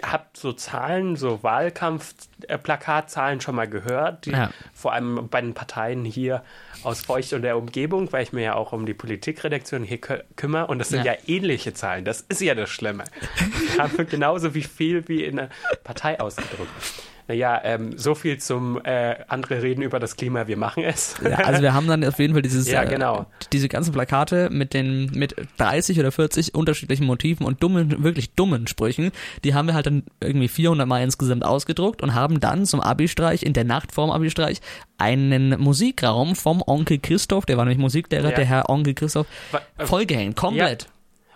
habe 0.04 0.24
so 0.34 0.54
Zahlen, 0.54 1.16
so 1.18 1.44
Wahlkampf-Plakatzahlen 1.44 3.42
schon 3.42 3.56
mal 3.56 3.68
gehört, 3.68 4.26
die 4.26 4.32
Ja. 4.32 4.50
vor 4.74 4.94
allem 4.94 5.28
bei 5.30 5.42
den 5.42 5.54
Parteien 5.54 6.06
hier 6.06 6.44
aus 6.84 7.02
Feucht 7.02 7.34
und 7.34 7.42
der 7.42 7.58
Umgebung, 7.58 8.12
weil 8.12 8.24
ich 8.24 8.34
mir 8.34 8.42
ja 8.42 8.56
auch 8.56 8.72
um 8.72 8.86
die 8.86 8.94
Politikredaktion 8.94 9.84
hier 9.84 10.00
kü 10.00 10.20
kümmere 10.36 10.68
und 10.68 10.80
das 10.80 10.90
sind 10.90 11.06
Ja. 11.06 11.14
ja. 11.14 11.20
ähnliche 11.28 11.74
Zahlen. 11.74 12.06
Das 12.06 12.22
ist 12.22 12.42
ja 12.42 12.56
das 12.56 12.70
Schlimme. 12.70 13.04
Wir 13.76 13.84
haben 13.84 14.08
genauso 14.08 14.54
wie 14.56 14.64
viel 14.64 15.08
wie 15.08 15.24
in 15.24 15.36
der 15.38 15.50
Partei 15.84 16.20
ausgedruckt. 16.20 16.70
Naja, 17.32 17.62
ähm, 17.64 17.98
so 17.98 18.14
viel 18.14 18.40
zum 18.40 18.84
äh, 18.84 19.16
andere 19.30 19.62
reden 19.64 19.82
über 19.84 20.02
das 20.02 20.18
Klima, 20.18 20.48
wir 20.48 20.58
machen 20.58 20.84
es. 20.84 21.16
Ja, 21.24 21.38
also 21.38 21.62
wir 21.62 21.74
haben 21.74 21.88
dann 21.88 22.04
auf 22.04 22.20
jeden 22.20 22.34
Fall 22.34 22.42
dieses, 22.42 22.70
Ja, 22.70 22.84
äh, 22.84 22.90
genau. 22.90 23.26
diese 23.54 23.70
ganzen 23.70 23.94
Plakate 23.94 24.50
mit 24.52 24.74
den 24.74 25.06
mit 25.14 25.34
30 25.58 25.98
oder 26.02 26.12
40 26.12 26.54
unterschiedlichen 26.54 27.06
Motiven 27.06 27.46
und 27.46 27.64
dummen, 27.64 28.04
wirklich 28.04 28.34
dummen 28.34 28.68
Sprüchen, 28.68 29.12
die 29.46 29.54
haben 29.54 29.68
wir 29.68 29.76
halt 29.76 29.86
dann 29.86 30.04
irgendwie 30.20 30.50
400 30.50 30.86
Mal 30.86 31.04
insgesamt 31.04 31.46
ausgedruckt 31.46 32.02
und 32.02 32.16
haben 32.16 32.42
dann 32.42 32.66
zum 32.66 32.82
Abi-Streich, 32.82 33.44
in 33.44 33.54
der 33.54 33.64
Nacht 33.64 33.94
vorm 33.94 34.12
Abi-Streich, 34.12 34.60
einen 34.98 35.58
Musikraum 35.58 36.36
vom 36.36 36.62
Onkel 36.68 37.00
Christoph, 37.00 37.46
der 37.46 37.56
war 37.56 37.64
nämlich 37.64 37.80
Musiklehrer, 37.80 38.32
Ja. 38.32 38.36
der 38.36 38.46
Herr 38.46 38.70
Onkel 38.70 38.94
Christoph, 38.94 39.28
äh, 39.78 39.86
vollgehängt, 39.86 40.36
komplett. 40.36 40.88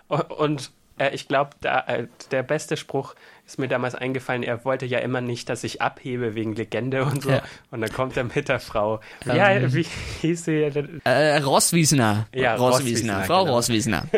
Und 0.08 0.70
äh, 0.98 1.14
ich 1.14 1.26
glaube, 1.26 1.50
äh, 1.62 2.04
der 2.30 2.42
beste 2.42 2.76
Spruch 2.76 3.14
ist 3.46 3.58
mir 3.58 3.68
damals 3.68 3.94
eingefallen. 3.94 4.42
Er 4.42 4.64
wollte 4.64 4.86
ja 4.86 4.98
immer 4.98 5.20
nicht, 5.20 5.48
dass 5.48 5.62
ich 5.62 5.80
abhebe 5.80 6.34
wegen 6.34 6.54
Legende 6.56 7.04
und 7.04 7.22
so. 7.22 7.30
Ja. 7.30 7.42
Und 7.70 7.80
dann 7.80 7.92
kommt 7.92 8.16
er 8.16 8.24
mit 8.24 8.48
der 8.48 8.58
Frau. 8.58 9.00
ja, 9.24 9.50
Ähm. 9.50 9.72
wie 9.72 9.86
hieß 10.20 10.44
sie 10.44 10.70
denn? 10.70 11.00
Äh, 11.04 11.38
Rosswiesner. 11.38 12.26
Ja, 12.34 12.56
Rosswiesner. 12.56 13.22
Frau 13.22 13.44
genau. 13.44 13.56
Rosswiesner. 13.56 14.04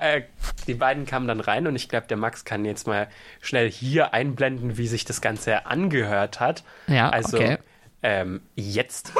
Äh, 0.00 0.22
die 0.66 0.72
beiden 0.72 1.04
kamen 1.04 1.28
dann 1.28 1.40
rein 1.40 1.66
und 1.66 1.76
ich 1.76 1.90
glaube, 1.90 2.06
der 2.06 2.16
Max 2.16 2.46
kann 2.46 2.64
jetzt 2.64 2.86
mal 2.86 3.08
schnell 3.42 3.70
hier 3.70 4.14
einblenden, 4.14 4.78
wie 4.78 4.86
sich 4.86 5.04
das 5.04 5.20
Ganze 5.20 5.66
angehört 5.66 6.40
hat. 6.40 6.64
Ja, 6.86 7.10
also 7.10 7.36
okay. 7.36 7.58
ähm, 8.02 8.40
jetzt. 8.54 9.12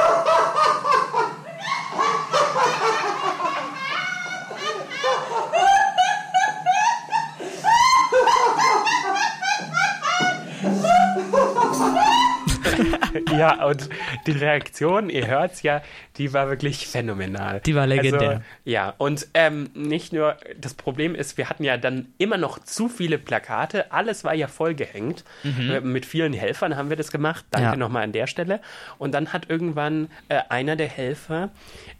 Ja, 13.36 13.64
und 13.66 13.88
die 14.26 14.32
Reaktion, 14.32 15.10
ihr 15.10 15.26
hört's 15.26 15.62
ja, 15.62 15.82
die 16.18 16.32
war 16.32 16.48
wirklich 16.48 16.86
phänomenal. 16.86 17.60
Die 17.64 17.74
war 17.74 17.86
legendär. 17.86 18.28
Also, 18.30 18.42
ja, 18.64 18.94
und 18.98 19.26
ähm, 19.34 19.70
nicht 19.74 20.12
nur, 20.12 20.36
das 20.60 20.74
Problem 20.74 21.14
ist, 21.14 21.38
wir 21.38 21.48
hatten 21.48 21.64
ja 21.64 21.76
dann 21.76 22.08
immer 22.18 22.36
noch 22.36 22.58
zu 22.58 22.88
viele 22.88 23.18
Plakate, 23.18 23.92
alles 23.92 24.24
war 24.24 24.34
ja 24.34 24.46
vollgehängt. 24.48 25.24
Äh, 25.44 25.80
Mit 25.80 26.06
vielen 26.06 26.32
Helfern 26.32 26.76
haben 26.76 26.88
wir 26.90 26.96
das 26.96 27.10
gemacht, 27.10 27.44
danke 27.50 27.68
Mhm. 27.68 27.72
Ja. 27.72 27.76
nochmal 27.78 28.02
an 28.04 28.12
der 28.12 28.26
Stelle. 28.26 28.60
Und 28.98 29.12
dann 29.12 29.32
hat 29.32 29.48
irgendwann 29.48 30.08
äh, 30.28 30.40
einer 30.48 30.76
der 30.76 30.88
Helfer, 30.88 31.50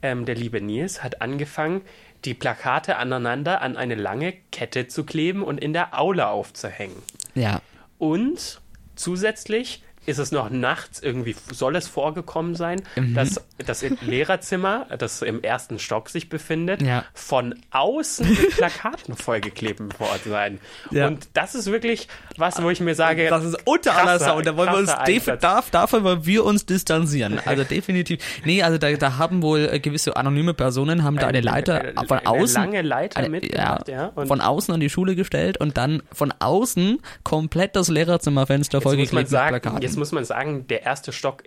ähm, 0.03 0.25
der 0.27 0.35
liebe 0.35 0.61
Nils, 0.61 1.03
hat 1.03 1.23
angefangen, 1.23 1.83
die 2.25 2.35
Plakate 2.35 2.97
aneinander 2.99 3.63
an 3.63 3.77
eine 3.77 3.95
lange 3.97 4.33
Kette 4.53 4.87
zu 4.89 5.05
kleben 5.05 5.43
und 5.43 5.59
in 5.59 5.73
der 5.73 5.99
Aula 5.99 6.31
aufzuhängen. 6.31 6.97
Ja. 7.35 7.61
Und 7.99 8.61
zusätzlich 8.95 9.83
ist 10.07 10.19
es 10.19 10.33
noch 10.33 10.51
nachts 10.51 11.01
irgendwie, 11.01 11.37
soll 11.53 11.77
es 11.77 11.87
vorgekommen 11.89 12.55
sein, 12.55 12.83
Mhm. 12.97 13.15
dass 13.15 13.41
das 13.65 13.83
Lehrerzimmer, 14.01 14.87
das 14.99 15.23
im 15.23 15.43
ersten 15.43 15.79
Stock 15.79 16.09
sich 16.09 16.29
befindet, 16.29 16.83
Ja. 16.83 17.05
von 17.15 17.55
außen 17.71 18.29
mit 18.29 18.57
Plakaten 18.57 19.15
vollgeklebt 19.17 20.01
worden 20.01 20.21
sein. 20.29 20.59
Ja. 20.91 21.07
Und 21.09 21.29
das 21.35 21.55
ist 21.55 21.71
wirklich 21.71 22.09
was, 22.37 22.63
wo 22.63 22.71
ich 22.71 22.81
mir 22.81 22.95
sage, 22.95 23.29
Das 23.29 23.45
ist 23.45 23.57
unter 23.65 23.97
aller 23.97 24.19
Sau. 24.19 24.37
Und 24.39 24.47
da 24.47 24.57
wollen 24.57 24.71
wir 24.73 24.79
uns 24.79 24.91
Einsatz. 24.91 25.41
darf, 25.41 25.71
davon 25.71 26.05
wollen 26.05 26.27
wir 26.27 26.45
uns 26.45 26.67
distanzieren. 26.67 27.41
Also 27.45 27.65
definitiv. 27.65 28.21
Nee, 28.45 28.63
also 28.63 28.79
da, 28.79 28.93
da 28.93 29.19
haben 29.19 29.43
wohl 29.43 29.69
äh, 29.73 29.81
gewisse 29.81 30.17
anonyme 30.17 30.55
Personen 30.55 31.05
haben 31.05 31.17
da 31.17 31.27
eine 31.29 31.41
Leiter 31.41 31.81
eine- 31.81 31.95
von 32.07 32.19
eine 32.19 32.27
außen. 32.27 32.63
lange 32.63 32.83
Leiter 32.83 33.19
eine- 33.19 33.29
mitgemacht, 33.29 33.89
ja, 33.89 34.07
und- 34.15 34.29
von 34.29 34.41
außen 34.41 34.75
an 34.75 34.81
die 34.81 34.91
Schule 34.91 35.15
gestellt 35.17 35.59
und 35.59 35.77
dann 35.77 36.03
von 36.13 36.33
außen 36.39 36.99
komplett 37.25 37.77
das 37.77 37.89
Lehrerzimmerfenster 37.89 38.81
vollgeklebt 38.81 39.31
mit 39.31 39.41
Plakaten. 39.41 39.81
Jetzt 39.93 39.99
muss 39.99 40.13
man 40.13 40.25
sagen, 40.25 40.67
der 40.69 40.83
erste 40.83 41.13
Stock 41.13 41.45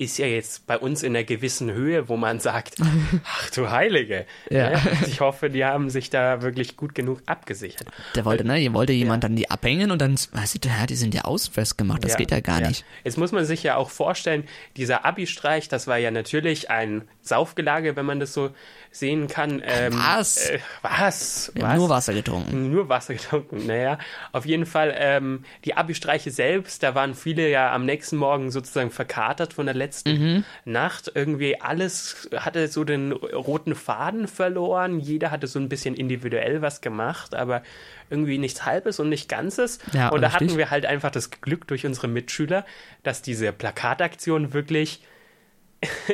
ist 0.00 0.16
ja 0.16 0.26
jetzt 0.26 0.68
bei 0.68 0.78
uns 0.78 1.02
in 1.02 1.16
einer 1.16 1.24
gewissen 1.24 1.72
Höhe, 1.72 2.08
wo 2.08 2.16
man 2.16 2.38
sagt, 2.38 2.76
ach 3.24 3.50
du 3.50 3.70
Heilige. 3.70 4.26
Ja. 4.48 4.70
Ja, 4.70 4.80
ich 5.06 5.20
hoffe, 5.20 5.50
die 5.50 5.64
haben 5.64 5.90
sich 5.90 6.08
da 6.08 6.40
wirklich 6.40 6.76
gut 6.76 6.94
genug 6.94 7.20
abgesichert. 7.26 7.88
Der 8.14 8.24
wollte, 8.24 8.44
ne, 8.44 8.54
hier 8.54 8.72
wollte 8.72 8.92
jemand 8.92 9.24
dann 9.24 9.34
die 9.34 9.50
abhängen 9.50 9.90
und 9.90 10.00
dann, 10.00 10.14
weißt 10.14 10.64
du, 10.64 10.68
ja, 10.68 10.86
die 10.86 10.94
sind 10.94 11.14
ja 11.14 11.22
außen 11.22 11.52
festgemacht, 11.52 12.04
das 12.04 12.16
geht 12.16 12.30
ja 12.30 12.38
gar 12.38 12.60
nicht. 12.60 12.84
Jetzt 13.02 13.18
muss 13.18 13.32
man 13.32 13.44
sich 13.44 13.64
ja 13.64 13.74
auch 13.74 13.90
vorstellen, 13.90 14.44
dieser 14.76 15.04
Abi-Streich, 15.04 15.68
das 15.68 15.88
war 15.88 15.98
ja 15.98 16.12
natürlich 16.12 16.70
ein 16.70 17.02
Saufgelage, 17.20 17.96
wenn 17.96 18.06
man 18.06 18.20
das 18.20 18.32
so 18.32 18.50
sehen 18.90 19.28
kann. 19.28 19.62
Ähm, 19.64 19.94
Was? 19.96 20.48
Äh, 20.50 20.58
was? 20.82 21.52
Wir 21.54 21.62
was? 21.64 21.76
nur 21.76 21.88
Wasser 21.88 22.14
getrunken. 22.14 22.70
Nur 22.72 22.88
Wasser 22.88 23.14
getrunken, 23.14 23.66
naja. 23.66 23.98
Auf 24.32 24.46
jeden 24.46 24.66
Fall, 24.66 24.94
ähm, 24.98 25.44
die 25.64 25.76
Abi-Streiche 25.76 26.30
selbst, 26.30 26.82
da 26.82 26.94
waren 26.94 27.14
viele 27.14 27.48
ja 27.48 27.72
am 27.72 27.84
nächsten 27.84 28.16
Morgen 28.16 28.50
sozusagen 28.50 28.90
verkatert 28.90 29.52
von 29.52 29.66
der 29.66 29.74
letzten 29.74 30.08
Mhm. 30.08 30.44
Nacht. 30.64 31.12
Irgendwie 31.14 31.60
alles 31.60 32.28
hatte 32.34 32.68
so 32.68 32.84
den 32.84 33.12
roten 33.12 33.74
Faden 33.74 34.26
verloren. 34.28 35.00
Jeder 35.00 35.30
hatte 35.30 35.46
so 35.46 35.58
ein 35.58 35.68
bisschen 35.68 35.94
individuell 35.94 36.62
was 36.62 36.80
gemacht, 36.80 37.34
aber 37.34 37.62
irgendwie 38.10 38.38
nichts 38.38 38.64
Halbes 38.64 39.00
und 39.00 39.08
nicht 39.10 39.28
Ganzes. 39.28 39.78
Ja, 39.92 40.08
und 40.08 40.22
da 40.22 40.28
richtig. 40.28 40.48
hatten 40.48 40.58
wir 40.58 40.70
halt 40.70 40.86
einfach 40.86 41.10
das 41.10 41.30
Glück 41.30 41.66
durch 41.68 41.84
unsere 41.86 42.08
Mitschüler, 42.08 42.64
dass 43.02 43.22
diese 43.22 43.52
Plakataktion 43.52 44.54
wirklich 44.54 45.02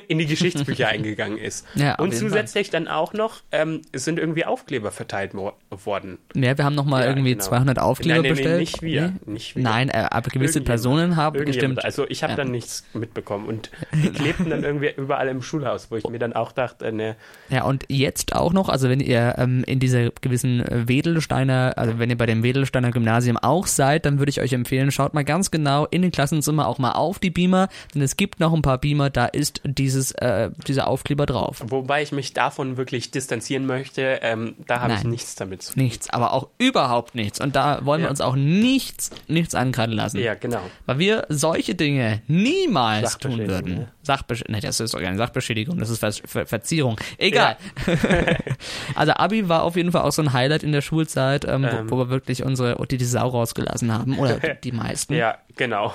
in 0.08 0.18
die 0.18 0.26
Geschichtsbücher 0.26 0.88
eingegangen 0.88 1.38
ist. 1.38 1.66
Ja, 1.74 1.96
und 1.96 2.14
zusätzlich 2.14 2.70
dann 2.70 2.86
auch 2.88 3.12
noch, 3.14 3.42
ähm, 3.50 3.82
es 3.92 4.04
sind 4.04 4.18
irgendwie 4.18 4.44
Aufkleber 4.44 4.90
verteilt 4.90 5.32
worden. 5.34 6.18
Ja, 6.34 6.56
wir 6.56 6.64
haben 6.64 6.74
nochmal 6.74 7.02
Ja, 7.04 7.08
irgendwie 7.08 7.32
genau. 7.32 7.44
200 7.44 7.78
Aufkleber 7.78 8.22
Nein, 8.22 8.22
nein, 8.22 8.28
nein, 8.30 8.36
bestellt. 8.36 8.60
nicht 8.60 8.82
wir, 8.82 9.02
Nee? 9.26 9.32
nicht 9.32 9.56
wir. 9.56 9.62
Nein, 9.62 9.88
äh, 9.88 10.06
aber 10.10 10.28
gewisse. 10.30 10.60
Personen 10.60 11.16
haben 11.16 11.44
bestimmt. 11.44 11.84
Also 11.84 12.06
ich 12.08 12.22
habe 12.22 12.32
Ja. 12.32 12.36
dann 12.38 12.50
nichts 12.50 12.84
mitbekommen 12.94 13.46
und 13.48 13.70
die 13.92 14.10
klebten 14.10 14.50
dann 14.50 14.62
irgendwie 14.64 14.92
überall 14.96 15.28
im 15.28 15.42
Schulhaus, 15.42 15.90
wo 15.90 15.96
ich 15.96 16.04
mir 16.08 16.18
dann 16.18 16.32
auch 16.32 16.52
dachte, 16.52 16.92
ne, 16.92 17.16
Ja, 17.48 17.64
und 17.64 17.84
jetzt 17.88 18.34
auch 18.34 18.52
noch, 18.52 18.68
also 18.68 18.88
wenn 18.88 19.00
ihr 19.00 19.34
ähm, 19.38 19.64
in 19.66 19.80
dieser 19.80 20.10
gewissen 20.20 20.60
äh, 20.60 20.88
Wedelsteiner, 20.88 21.74
also 21.76 21.98
wenn 21.98 22.10
ihr 22.10 22.16
bei 22.18 22.26
dem 22.26 22.42
Wedelsteiner 22.42 22.90
Gymnasium 22.90 23.36
auch 23.38 23.66
seid, 23.66 24.06
dann 24.06 24.18
würde 24.18 24.30
ich 24.30 24.40
euch 24.40 24.52
empfehlen, 24.52 24.90
schaut 24.90 25.14
mal 25.14 25.24
ganz 25.24 25.50
genau 25.50 25.86
in 25.86 26.02
den 26.02 26.10
Klassenzimmer 26.12 26.66
auch 26.68 26.78
mal 26.78 26.92
auf 26.92 27.18
die 27.18 27.30
Beamer, 27.30 27.68
denn 27.94 28.02
es 28.02 28.16
gibt 28.16 28.40
noch 28.40 28.52
ein 28.52 28.62
paar 28.62 28.78
Beamer, 28.78 29.10
da 29.10 29.26
ist 29.26 29.53
dieses, 29.64 30.12
äh, 30.12 30.50
dieser 30.66 30.88
Aufkleber 30.88 31.26
drauf. 31.26 31.62
wobei 31.68 32.02
ich 32.02 32.12
mich 32.12 32.32
davon 32.32 32.76
wirklich 32.76 33.10
distanzieren 33.10 33.66
möchte, 33.66 34.20
ähm, 34.22 34.54
da 34.66 34.80
habe 34.80 34.94
ich 34.94 35.04
nichts 35.04 35.34
damit 35.36 35.62
zu 35.62 35.72
tun. 35.74 35.82
Nichts, 35.82 36.10
aber 36.10 36.32
auch 36.32 36.48
überhaupt 36.58 37.14
nichts. 37.14 37.40
Und 37.40 37.54
da 37.56 37.84
wollen 37.84 38.00
wir 38.00 38.06
Ja. 38.06 38.10
uns 38.10 38.20
auch 38.20 38.36
nichts, 38.36 39.10
nichts 39.28 39.54
ankreiden 39.54 39.94
lassen. 39.94 40.18
Ja, 40.18 40.34
genau. 40.34 40.60
Weil 40.86 40.98
wir 40.98 41.26
solche 41.28 41.74
Dinge 41.74 42.22
niemals 42.26 43.18
tun 43.18 43.32
Sachbeschädigung, 43.32 43.48
würden. 43.48 43.74
ne? 43.80 43.88
Sachbesch 44.02 44.44
nee, 44.48 44.60
das 44.60 44.80
ist 44.80 44.92
doch 44.94 45.00
keine 45.00 45.16
Sachbeschädigung, 45.16 45.78
das 45.78 45.88
ist 45.90 45.98
Ver 45.98 46.12
Ver 46.12 46.46
Verzierung. 46.46 46.96
Egal. 47.18 47.56
also 48.94 49.12
Abi 49.14 49.48
war 49.48 49.62
auf 49.62 49.76
jeden 49.76 49.92
Fall 49.92 50.02
auch 50.02 50.12
so 50.12 50.22
ein 50.22 50.32
Highlight 50.32 50.62
in 50.62 50.72
der 50.72 50.82
Schulzeit, 50.82 51.44
ähm, 51.44 51.64
Ähm. 51.64 51.90
wo, 51.90 51.96
wo 51.96 51.98
wir 52.00 52.08
wirklich 52.10 52.44
unsere 52.44 52.76
die, 52.86 52.96
die 52.98 53.04
Sau 53.04 53.28
rausgelassen 53.28 53.92
haben. 53.92 54.18
Oder 54.18 54.38
die, 54.38 54.60
die 54.64 54.72
meisten. 54.72 55.14
Ja, 55.24 55.38
genau. 55.56 55.92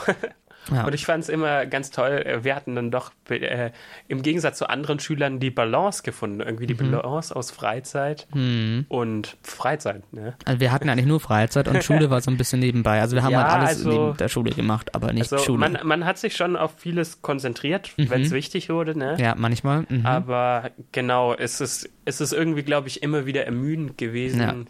Ja. 0.71 0.85
Und 0.85 0.93
ich 0.93 1.05
fand 1.05 1.23
es 1.23 1.29
immer 1.29 1.65
ganz 1.65 1.91
toll, 1.91 2.23
äh, 2.25 2.43
wir 2.43 2.55
hatten 2.55 2.75
dann 2.75 2.91
doch 2.91 3.11
äh, 3.29 3.71
im 4.07 4.21
Gegensatz 4.21 4.57
zu 4.57 4.69
anderen 4.69 4.99
Schülern 4.99 5.39
die 5.39 5.49
Balance 5.51 6.03
gefunden. 6.03 6.39
Irgendwie 6.41 6.67
die 6.67 6.73
Mhm. 6.75 6.91
Balance 6.91 7.35
aus 7.35 7.51
Freizeit 7.51 8.27
und 8.33 9.37
Freizeit. 9.43 10.03
Ne? 10.13 10.35
Also 10.45 10.59
wir 10.59 10.71
hatten 10.71 10.89
eigentlich 10.89 11.05
nur 11.05 11.19
Freizeit 11.19 11.67
und 11.67 11.83
Schule 11.83 12.09
war 12.09 12.21
so 12.21 12.31
ein 12.31 12.37
bisschen 12.37 12.59
nebenbei. 12.59 13.01
Also 13.01 13.15
wir 13.15 13.23
haben 13.23 13.31
Ja, 13.39 13.43
halt 13.43 13.51
alles 13.67 13.69
also- 13.85 13.89
neben 14.05 14.17
der 14.17 14.29
Schule 14.29 14.51
gemacht, 14.51 14.95
aber 14.95 15.13
nicht 15.13 15.31
Also 15.31 15.43
Schule. 15.43 15.59
man, 15.59 15.79
man 15.83 16.05
hat 16.05 16.17
sich 16.17 16.35
schon 16.35 16.55
auf 16.55 16.73
vieles 16.77 17.21
konzentriert, 17.21 17.91
wenn 17.97 18.21
es 18.21 18.31
wichtig 18.31 18.69
wurde. 18.69 18.97
Ne? 18.97 19.17
ja, 19.19 19.35
manchmal. 19.37 19.85
Mhm. 19.89 20.05
Aber 20.05 20.71
genau, 20.91 21.33
es 21.33 21.61
ist, 21.61 21.89
es 22.05 22.21
ist 22.21 22.33
irgendwie, 22.33 22.63
glaube 22.63 22.87
ich, 22.87 23.03
immer 23.03 23.25
wieder 23.25 23.45
ermüdend 23.45 23.97
gewesen, 23.97 24.67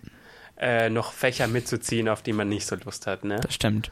äh, 0.60 0.90
noch 0.90 1.14
Fächer 1.14 1.48
mitzuziehen, 1.48 2.10
auf 2.10 2.22
die 2.22 2.34
man 2.34 2.50
nicht 2.50 2.66
so 2.66 2.76
Lust 2.84 3.08
hat. 3.08 3.24
Ne? 3.24 3.38
Das 3.42 3.54
stimmt. 3.54 3.92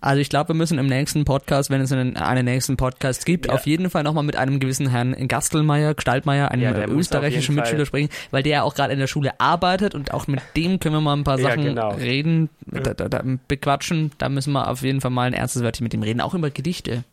Also 0.00 0.20
ich 0.20 0.28
glaube, 0.28 0.48
wir 0.50 0.54
müssen 0.54 0.78
im 0.78 0.86
nächsten 0.86 1.24
Podcast, 1.24 1.70
wenn 1.70 1.80
es 1.80 1.90
einen, 1.90 2.16
einen 2.18 2.44
nächsten 2.44 2.76
Podcast 2.76 3.24
gibt, 3.24 3.46
Ja. 3.46 3.54
auf 3.54 3.64
jeden 3.66 3.88
Fall 3.88 4.02
nochmal 4.02 4.22
mit 4.24 4.36
einem 4.36 4.60
gewissen 4.60 4.90
Herrn 4.90 5.14
Gastelmeier, 5.28 5.94
Gestaltmeier, 5.94 6.50
einem 6.50 6.62
Ja, 6.62 6.86
österreichischen 6.86 7.54
Mitschüler 7.54 7.78
Fall- 7.78 7.86
sprechen, 7.86 8.08
weil 8.30 8.42
der 8.42 8.52
ja 8.52 8.62
auch 8.64 8.74
gerade 8.74 8.92
in 8.92 8.98
der 8.98 9.06
Schule 9.06 9.32
arbeitet 9.40 9.94
und 9.94 10.12
auch 10.12 10.26
mit 10.26 10.42
dem 10.56 10.78
können 10.78 10.94
wir 10.94 11.00
mal 11.00 11.14
ein 11.16 11.24
paar 11.24 11.38
Ja, 11.38 11.48
Sachen 11.48 11.64
genau. 11.64 11.88
reden, 11.94 12.50
da, 12.66 12.92
da, 12.92 13.08
da, 13.08 13.22
bequatschen. 13.48 14.10
Da 14.18 14.28
müssen 14.28 14.52
wir 14.52 14.68
auf 14.68 14.82
jeden 14.82 15.00
Fall 15.00 15.10
mal 15.10 15.26
ein 15.26 15.32
ernstes 15.32 15.62
Wörtchen 15.62 15.84
mit 15.84 15.94
ihm 15.94 16.02
reden, 16.02 16.20
auch 16.20 16.34
über 16.34 16.50
Gedichte. 16.50 17.04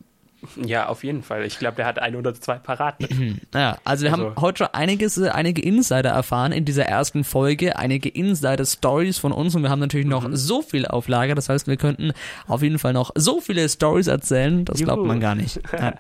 Ja, 0.56 0.88
auf 0.88 1.04
jeden 1.04 1.24
Fall. 1.24 1.46
Ich 1.46 1.60
glaube, 1.60 1.76
der 1.76 1.86
hat 1.86 2.00
ein 2.00 2.16
oder 2.16 2.34
zwei 2.34 2.56
parat. 2.56 2.96
Ja, 3.54 3.78
also 3.84 4.04
wir 4.06 4.12
Also- 4.14 4.26
haben 4.30 4.36
heute 4.42 4.58
schon 4.60 4.68
einiges, 4.74 5.18
äh, 5.18 5.30
einige 5.30 5.62
Insider 5.62 6.10
erfahren 6.10 6.52
in 6.52 6.66
dieser 6.66 6.86
ersten 6.86 7.24
Folge, 7.24 7.78
einige 7.78 8.10
Insider-Stories 8.10 9.18
von 9.18 9.32
uns 9.32 9.56
und 9.56 9.64
wir 9.64 9.70
haben 9.70 9.80
natürlich 9.80 10.08
noch 10.08 10.28
Mhm. 10.28 10.36
so 10.36 10.62
viel 10.62 10.86
auf 10.86 11.08
Lager, 11.08 11.36
das 11.36 11.50
heißt, 11.50 11.68
wir 11.68 11.78
könnten 11.78 12.12
auf 12.48 12.62
jeden 12.62 12.80
Fall 12.80 12.94
noch 12.94 13.12
so 13.16 13.40
viele 13.42 13.68
Stories 13.70 14.08
erzählen, 14.08 14.66
das 14.66 14.80
glaubt 14.80 14.98
Juhu. 15.00 15.08
man 15.08 15.20
gar 15.20 15.36
nicht. 15.36 15.60
Ja. 15.74 15.94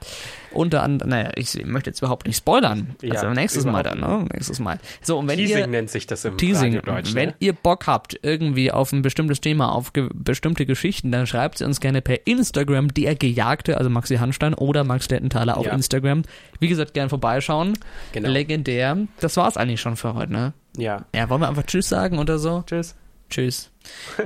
Unter 0.53 0.83
anderem, 0.83 1.09
naja, 1.09 1.31
ich 1.35 1.65
möchte 1.65 1.89
jetzt 1.89 1.99
überhaupt 2.01 2.27
nicht 2.27 2.37
spoilern. 2.37 2.95
Ja, 3.01 3.13
also 3.15 3.29
nächstes 3.29 3.65
Mal 3.65 3.83
dann, 3.83 3.99
ne? 3.99 4.25
Nächstes 4.33 4.59
Mal. 4.59 4.79
So, 5.01 5.17
und 5.19 5.27
wenn 5.27 5.37
Teasing 5.37 5.57
ihr 5.57 5.67
nennt 5.67 5.89
sich 5.89 6.07
das 6.07 6.25
im 6.25 6.37
Teasing. 6.37 6.81
Wenn 7.13 7.29
Ne? 7.29 7.35
ihr 7.39 7.53
Bock 7.53 7.87
habt, 7.87 8.19
irgendwie 8.21 8.71
auf 8.71 8.91
ein 8.91 9.01
bestimmtes 9.01 9.41
Thema, 9.41 9.71
auf 9.73 9.93
ge 9.93 10.09
bestimmte 10.13 10.65
Geschichten, 10.65 11.11
dann 11.11 11.25
schreibt 11.27 11.57
sie 11.57 11.65
uns 11.65 11.79
gerne 11.79 12.01
per 12.01 12.27
Instagram, 12.27 12.93
der 12.93 13.15
Gejagte, 13.15 13.77
also 13.77 13.89
Maxi 13.89 14.17
Hanstein 14.17 14.53
oder 14.53 14.83
Max 14.83 15.07
Dettenthaler 15.07 15.57
auf 15.57 15.65
Ja. 15.65 15.73
Instagram. 15.73 16.23
Wie 16.59 16.67
gesagt, 16.67 16.93
gern 16.93 17.09
vorbeischauen. 17.09 17.73
Genau. 18.11 18.29
Legendär. 18.29 18.97
Das 19.19 19.37
war's 19.37 19.57
eigentlich 19.57 19.81
schon 19.81 19.95
für 19.95 20.13
heute, 20.15 20.33
ne? 20.33 20.53
Ja. 20.77 21.05
Ja, 21.15 21.29
wollen 21.29 21.41
wir 21.41 21.49
einfach 21.49 21.65
Tschüss 21.65 21.89
sagen 21.89 22.19
oder 22.19 22.39
so? 22.39 22.63
Tschüss. 22.65 22.95
Tschüss. 23.31 23.71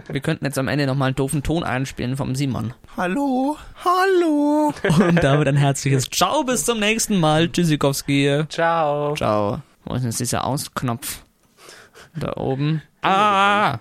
Wir 0.09 0.19
könnten 0.19 0.43
jetzt 0.45 0.57
am 0.57 0.67
Ende 0.67 0.85
nochmal 0.85 1.07
einen 1.07 1.15
doofen 1.15 1.43
Ton 1.43 1.63
einspielen 1.63 2.17
vom 2.17 2.35
Simon. 2.35 2.73
Hallo, 2.97 3.57
hallo. 3.83 4.73
Und 5.07 5.23
damit 5.23 5.47
ein 5.47 5.55
herzliches 5.55 6.09
Ciao, 6.09 6.43
bis 6.43 6.65
zum 6.65 6.79
nächsten 6.79 7.19
Mal. 7.19 7.49
Tschüssikowski. 7.49 8.43
Ciao. 8.49 9.15
Ciao. 9.15 9.61
Wo 9.85 9.93
ist 9.93 10.03
denn 10.03 10.11
dieser 10.11 10.45
Ausknopf? 10.45 11.21
Da 12.15 12.33
oben. 12.35 12.81
Ah! 13.01 13.79